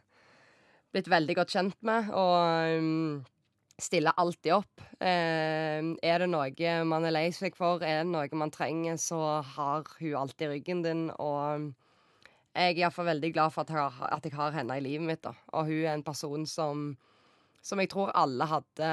[0.94, 3.20] blitt veldig godt kjent med, og um,
[3.80, 4.82] stiller alltid opp.
[4.98, 9.40] Eh, er det noe man er lei seg for, er det noe man trenger, så
[9.56, 11.06] har hun alltid ryggen din.
[11.18, 11.70] og
[12.54, 15.06] jeg er iallfall veldig glad for at jeg, har, at jeg har henne i livet
[15.06, 15.22] mitt.
[15.22, 15.34] da.
[15.54, 16.88] Og hun er en person som,
[17.62, 18.90] som jeg tror alle hadde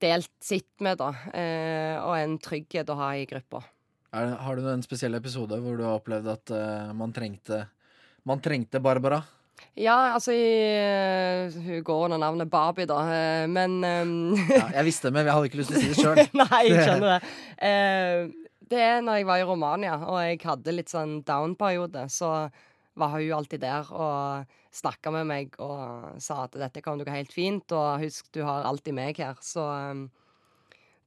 [0.00, 1.10] delt sitt med, da.
[1.34, 3.62] Eh, og en trygghet å ha i gruppa.
[4.10, 7.60] Er, har du en spesiell episode hvor du har opplevd at uh, man trengte
[8.26, 9.20] Man trengte Barbara?
[9.78, 10.48] Ja, altså i,
[11.54, 12.98] Hun går under navnet Barbie, da.
[13.06, 15.92] uh, men um, Ja, jeg visste det, men jeg hadde ikke lyst til å si
[15.92, 16.22] det sjøl.
[16.42, 17.36] Nei, jeg skjønner det.
[17.62, 22.32] Uh, det er når jeg var i Romania, og jeg hadde litt sånn down-periode, så
[23.00, 27.14] var hun alltid der og snakka med meg og sa at dette kan du gå
[27.14, 29.38] helt fint, og husk, du har alltid meg her.
[29.44, 30.04] Så eh,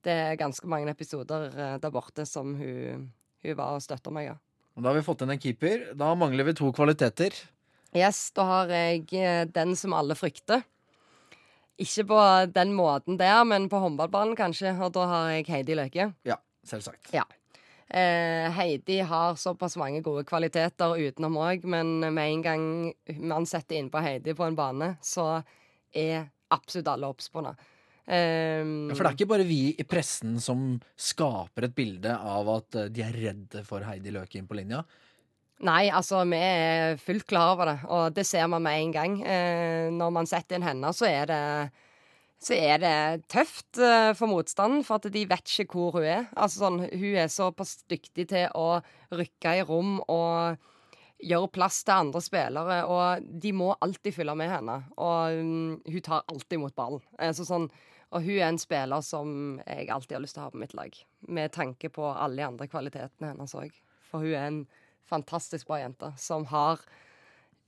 [0.04, 3.08] det er ganske mange episoder eh, der borte som hun,
[3.44, 4.36] hun var og støtta meg, ja.
[4.74, 5.90] Da har vi fått inn en keeper.
[5.94, 7.36] Da mangler vi to kvaliteter.
[7.94, 10.64] Yes, da har jeg eh, den som alle frykter.
[11.78, 12.18] Ikke på
[12.54, 16.12] den måten der, men på håndballbanen kanskje, og da har jeg Heidi Løke.
[16.26, 17.10] Ja, selvsagt.
[17.88, 22.64] Eh, Heidi har såpass mange gode kvaliteter utenom òg, men med en gang
[23.20, 25.42] man setter innpå Heidi på en bane, så
[25.94, 26.24] er
[26.54, 27.54] absolutt alle obs på henne.
[28.04, 32.76] Um, For det er ikke bare vi i pressen som skaper et bilde av at
[32.76, 34.82] eh, de er redde for Heidi Løke inn på linja.
[35.64, 39.14] Nei, altså, vi er fullt klar over det, og det ser man med en gang.
[39.22, 41.40] Eh, når man setter inn henne, så er det
[42.42, 46.26] så er det tøft eh, for motstanden, for at de vet ikke hvor hun er.
[46.36, 48.80] Altså sånn, Hun er såpass dyktig til å
[49.14, 50.60] rykke i rom og
[51.24, 54.78] gjøre plass til andre spillere, og de må alltid følge med henne.
[55.00, 57.00] Og mm, hun tar alltid mot ballen.
[57.22, 57.68] Altså sånn,
[58.14, 59.30] og hun er en spiller som
[59.64, 62.46] jeg alltid har lyst til å ha på mitt lag, med tanke på alle de
[62.46, 63.72] andre kvalitetene hennes òg.
[64.10, 64.60] For hun er en
[65.08, 66.82] fantastisk bra jente som har,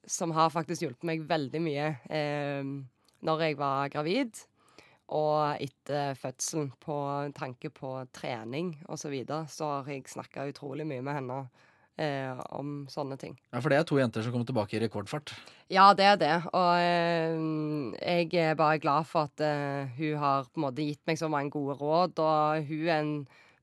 [0.06, 2.68] som har faktisk hjulpet meg veldig mye eh,
[3.26, 4.44] når jeg var gravid.
[5.14, 6.96] Og etter fødselen, på
[7.36, 11.38] tanke på trening osv., så, videre, så har jeg snakka utrolig mye med henne
[12.02, 13.36] eh, om sånne ting.
[13.52, 15.34] Ja, For det er to jenter som kommer tilbake i rekordfart.
[15.70, 16.34] Ja, det er det.
[16.50, 17.38] Og eh,
[18.02, 21.30] jeg er bare glad for at eh, hun har på en måte gitt meg så
[21.30, 22.18] mange gode råd.
[22.22, 23.14] Og hun er en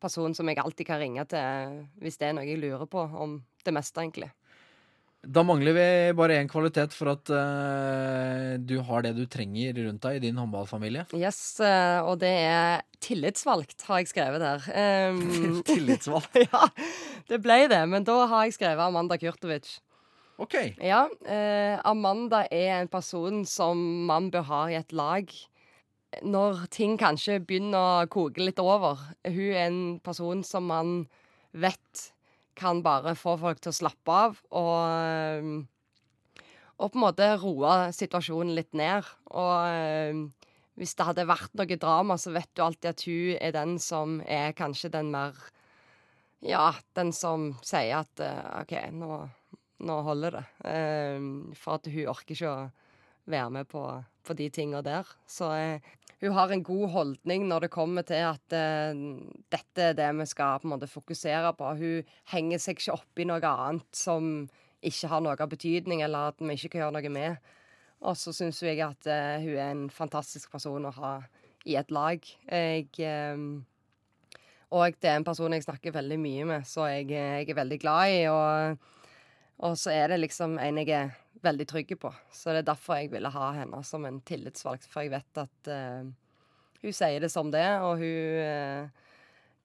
[0.03, 3.41] person som jeg alltid kan ringe til hvis det er noe jeg lurer på om
[3.63, 4.31] det meste, egentlig.
[5.24, 5.86] Da mangler vi
[6.19, 10.39] bare én kvalitet for at uh, du har det du trenger rundt deg i din
[10.41, 11.05] håndballfamilie.
[11.15, 14.67] Yes, uh, og det er tillitsvalgt, har jeg skrevet der.
[15.15, 16.36] Um, Tillitsvalgt.
[16.49, 16.67] ja,
[17.32, 17.80] det ble det.
[17.88, 19.78] Men da har jeg skrevet Amanda Kurtovic.
[20.43, 20.57] OK.
[20.84, 25.32] Ja, uh, Amanda er en person som man bør ha i et lag
[26.21, 28.99] når ting kanskje begynner å koke litt over.
[29.24, 30.97] Hun er en person som man
[31.55, 32.09] vet
[32.58, 35.68] kan bare få folk til å slappe av og
[36.84, 39.06] Og på en måte roe situasjonen litt ned.
[39.30, 40.18] Og eh,
[40.76, 44.18] hvis det hadde vært noe drama, så vet du alltid at hun er den som
[44.26, 45.38] er kanskje den mer
[46.43, 49.22] Ja, den som sier at eh, OK, nå
[49.84, 50.43] nå holder det.
[50.70, 51.20] Eh,
[51.60, 53.84] for at hun orker ikke å være med på,
[54.26, 55.07] på de tinga der.
[55.30, 55.93] Så eh,
[56.24, 58.93] hun har en god holdning når det kommer til at eh,
[59.51, 61.74] dette er det vi skal på en måte fokusere på.
[61.80, 64.47] Hun henger seg ikke opp i noe annet som
[64.84, 67.51] ikke har noe betydning, eller at vi ikke kan gjøre noe med.
[68.03, 71.13] Og så syns jeg at eh, hun er en fantastisk person å ha
[71.67, 72.24] i et lag.
[72.51, 73.45] Jeg eh,
[74.74, 77.78] og det er en person jeg snakker veldig mye med, så jeg, jeg er veldig
[77.84, 78.24] glad i.
[78.32, 78.78] Og,
[79.67, 81.13] og så er det liksom en jeg er
[81.43, 82.11] veldig trygg på.
[82.31, 85.71] Så det er derfor jeg ville ha henne som en tillitsvalgt, for jeg vet at
[85.71, 86.07] uh,
[86.83, 89.11] hun sier det som det, og hun uh,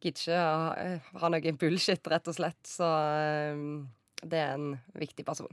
[0.03, 2.61] gidder ikke å ha noe bullshit, rett og slett.
[2.67, 3.65] Så uh,
[4.23, 5.51] det er en viktig person.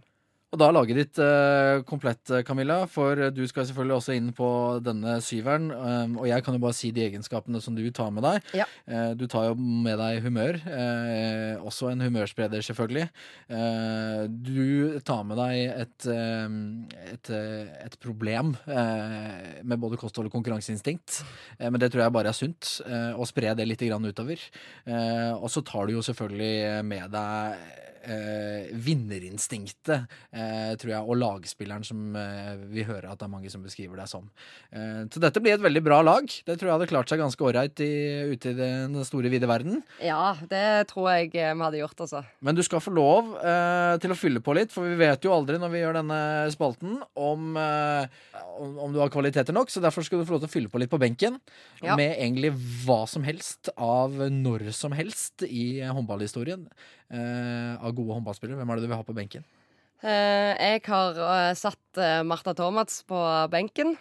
[0.55, 4.29] Og da er laget ditt eh, komplett, eh, Camilla, for du skal selvfølgelig også inn
[4.37, 4.47] på
[4.85, 5.65] denne syveren.
[5.67, 8.47] Um, og jeg kan jo bare si de egenskapene som du tar med deg.
[8.61, 8.63] Ja.
[8.87, 10.61] Eh, du tar jo med deg humør.
[10.63, 13.09] Eh, også en humørspreder, selvfølgelig.
[13.51, 16.55] Eh, du tar med deg et, eh,
[17.17, 21.19] et, eh, et problem eh, med både kosthold og konkurranseinstinkt.
[21.59, 22.77] Eh, men det tror jeg bare er sunt.
[22.87, 24.39] eh, å spre det litt grann utover.
[24.87, 31.19] Eh, og så tar du jo selvfølgelig med deg eh, vinnerinstinktet, eh, tror jeg, og
[31.19, 34.27] lagspilleren som eh, vi hører at det er mange som beskriver deg som.
[34.71, 36.25] Eh, så dette blir et veldig bra lag.
[36.25, 39.81] Det tror jeg hadde klart seg ganske ålreit ute i den store, vide verden.
[40.03, 42.23] Ja, det tror jeg eh, vi hadde gjort, altså.
[42.45, 45.33] Men du skal få lov eh, til å fylle på litt, for vi vet jo
[45.35, 46.19] aldri når vi gjør denne
[46.53, 50.51] spalten om, om, om du har kvaliteter nok, så derfor skal du få lov til
[50.51, 51.39] å fylle på litt på benken.
[51.83, 51.97] Ja.
[51.97, 52.53] Med egentlig
[52.85, 56.67] hva som helst av når som helst i håndballhistorien.
[57.11, 58.57] Eh, av gode håndballspillere.
[58.57, 59.45] Hvem er det du vil ha på benken?
[60.01, 63.19] Eh, jeg har eh, satt Martha Thomas på
[63.53, 63.95] benken.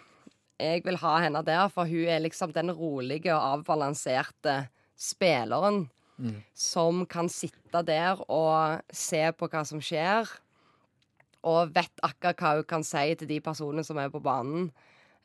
[0.59, 5.85] Jeg vil ha henne der, for hun er liksom den rolige og avbalanserte spilleren
[6.15, 6.43] Mm.
[6.55, 10.29] som kan sitte der og se på hva som skjer,
[11.43, 14.71] og vet akkurat hva hun kan si til de personene som er på banen,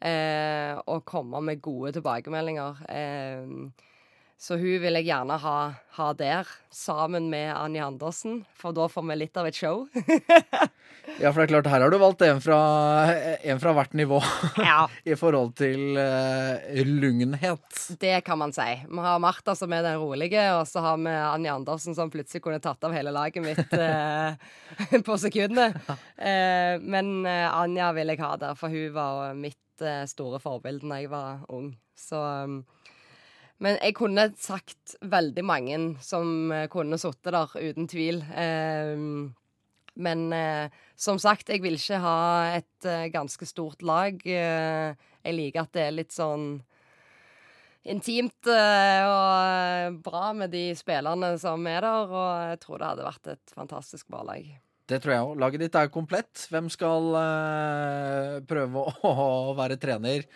[0.02, 2.82] eh, og komme med gode tilbakemeldinger.
[2.90, 3.46] Eh,
[4.40, 5.56] så hun vil jeg gjerne ha,
[5.98, 9.84] ha der, sammen med Anja Andersen, for da får vi litt av et show.
[11.18, 12.58] Ja, for det er klart, her har du valgt en fra,
[13.42, 14.20] en fra hvert nivå
[14.62, 14.84] ja.
[15.04, 17.80] i forhold til uh, lugnhet.
[18.00, 18.68] Det kan man si.
[18.86, 22.44] Vi har Martha som er den rolige, og så har vi Anja Andersen som plutselig
[22.44, 24.36] kunne tatt av hele laget mitt uh,
[25.06, 25.72] på sekundene.
[26.16, 29.58] Uh, men Anja vil jeg ha der, for hun var mitt
[30.10, 31.72] store forbilde da jeg var ung.
[31.96, 32.60] Så um,
[33.60, 38.22] Men jeg kunne sagt veldig mange som eh, kunne sittet der, uten tvil.
[38.32, 39.02] Eh,
[40.00, 42.20] men eh, som sagt, jeg vil ikke ha
[42.56, 44.16] et eh, ganske stort lag.
[44.24, 46.54] Jeg liker at det er litt sånn
[47.90, 53.30] intimt og bra med de spillerne som er der, og jeg tror det hadde vært
[53.32, 54.50] et fantastisk bra lag.
[54.90, 55.32] Det tror jeg òg.
[55.40, 56.44] Laget ditt er komplett.
[56.52, 57.08] Hvem skal
[58.48, 59.22] prøve å,
[59.60, 60.26] være trener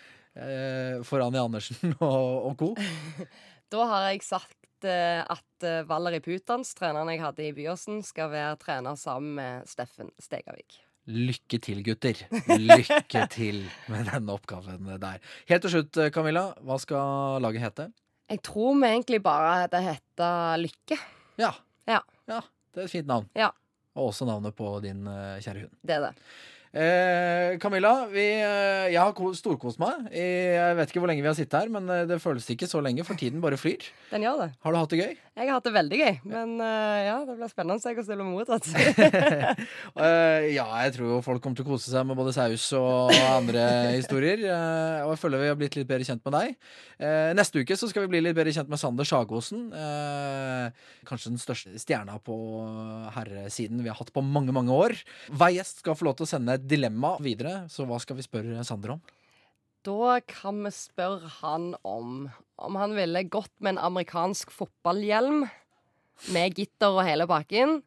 [1.06, 2.72] for Annie Andersen og, og co.?
[3.74, 8.30] Da har jeg sagt eh, at eh, Valerie Putans, treneren jeg hadde i Byåsen, skal
[8.30, 10.78] være trener sammen med Steffen Stegavik.
[11.10, 12.22] Lykke til, gutter.
[12.54, 15.18] Lykke til med denne oppgaven der.
[15.50, 16.46] Helt til slutt, Camilla.
[16.64, 17.88] Hva skal laget hete?
[18.30, 20.96] Jeg tror vi egentlig bare det heter Lykke.
[21.40, 21.52] Ja.
[21.88, 22.00] Ja.
[22.30, 22.40] ja.
[22.72, 23.28] Det er et fint navn.
[23.36, 23.50] Ja.
[23.94, 25.74] Og også navnet på din eh, kjære hund.
[25.84, 26.14] Det er det.
[26.74, 30.08] Eh, Camilla, vi, eh, jeg har storkost meg.
[30.10, 32.82] Jeg vet ikke hvor lenge vi har sittet her, men eh, det føles ikke så
[32.82, 33.86] lenge, for tiden bare flyr.
[34.10, 34.50] Den gjør det.
[34.64, 35.14] Har du hatt det gøy?
[35.34, 38.26] Jeg har hatt det veldig gøy, men eh, ja, det blir spennende å stille det
[38.26, 39.62] blir.
[39.94, 43.12] Eh, ja, jeg tror jo folk kommer til å kose seg med både saus og
[43.14, 43.62] andre
[43.94, 44.40] historier.
[44.42, 46.56] eh, og jeg føler vi har blitt litt bedre kjent med deg.
[46.98, 49.68] Eh, neste uke så skal vi bli litt bedre kjent med Sander Sagosen.
[49.74, 52.36] Eh, kanskje den største stjerna på
[53.14, 54.96] herresiden vi har hatt på mange, mange år.
[55.30, 58.26] Hver gjest skal få lov til å sende et dilemma videre, så hva skal vi
[58.26, 59.02] spørre Sander om?
[59.84, 65.42] Da kan vi spørre han om om han ville gått med en amerikansk fotballhjelm
[66.32, 67.80] med gitter og hele bakken,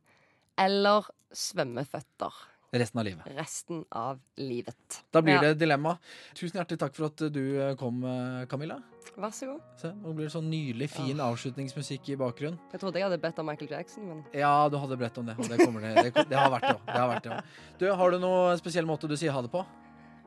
[0.60, 2.36] eller svømmeføtter
[2.80, 3.26] Resten av livet.
[3.38, 5.04] resten av livet.
[5.12, 5.42] Da blir Ja.
[5.42, 5.98] det dilemma.
[6.34, 8.80] Tusen hjertelig takk for at du eh, kom, eh, Camilla.
[9.18, 9.62] Vær så god.
[9.82, 12.60] Se, nå blir det sånn nydelig, fin avslutningsmusikk i bakgrunnen.
[12.72, 15.38] Jeg trodde jeg hadde bedt om Michael Jackson, men Ja, du hadde bedt om det.
[15.40, 16.86] og Det, kommer det, det, det har vært det òg.
[16.86, 17.44] Det har vært det også.
[17.80, 19.66] Du, har du noe spesiell måte du sier ha det på?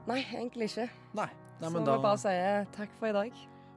[0.09, 0.89] nei, egentlig ikke.
[1.15, 1.29] Nei.
[1.61, 1.97] Nei Så da...
[1.97, 3.33] vi bare si sier takk for i dag.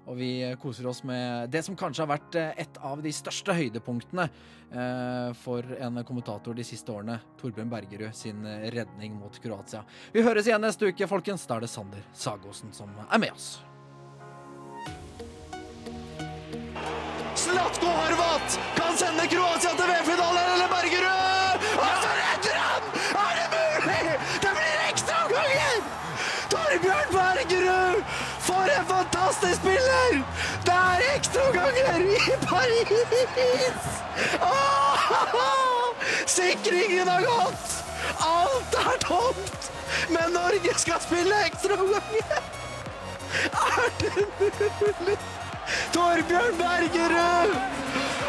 [0.05, 3.11] Og vi eh, koser oss med det som kanskje har vært eh, et av de
[3.15, 7.19] største høydepunktene eh, for en kommentator de siste årene.
[7.39, 8.43] Torbjørn Bergerud sin
[8.73, 9.83] redning mot Kroatia.
[10.13, 11.47] Vi høres igjen neste uke, folkens.
[11.47, 13.53] Da er det Sander Sagosen som er med oss.
[17.39, 20.62] Slatko Horvat kan sende Kroatia til VM-finalen,
[29.43, 30.23] en spiller!
[30.65, 33.89] Det er ekstraomganger i Paris!
[34.41, 35.07] Åh!
[36.25, 37.73] Sikringen har gått!
[38.19, 39.71] Alt er tomt!
[40.09, 42.43] Men Norge skal spille ekstraomganger!
[43.53, 44.27] Er det
[44.81, 45.17] mulig?
[45.93, 47.57] Torbjørn Bergerud!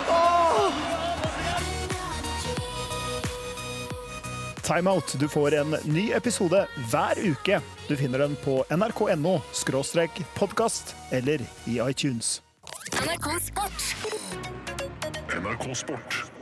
[0.08, 0.83] Åh!
[4.64, 5.16] Timeout.
[5.20, 7.60] Du får en ny episode hver uke.
[7.88, 9.38] Du finner den på nrk.no
[10.34, 12.42] podkast eller i iTunes.
[12.92, 13.90] NRK Sport.
[15.42, 16.33] NRK Sport.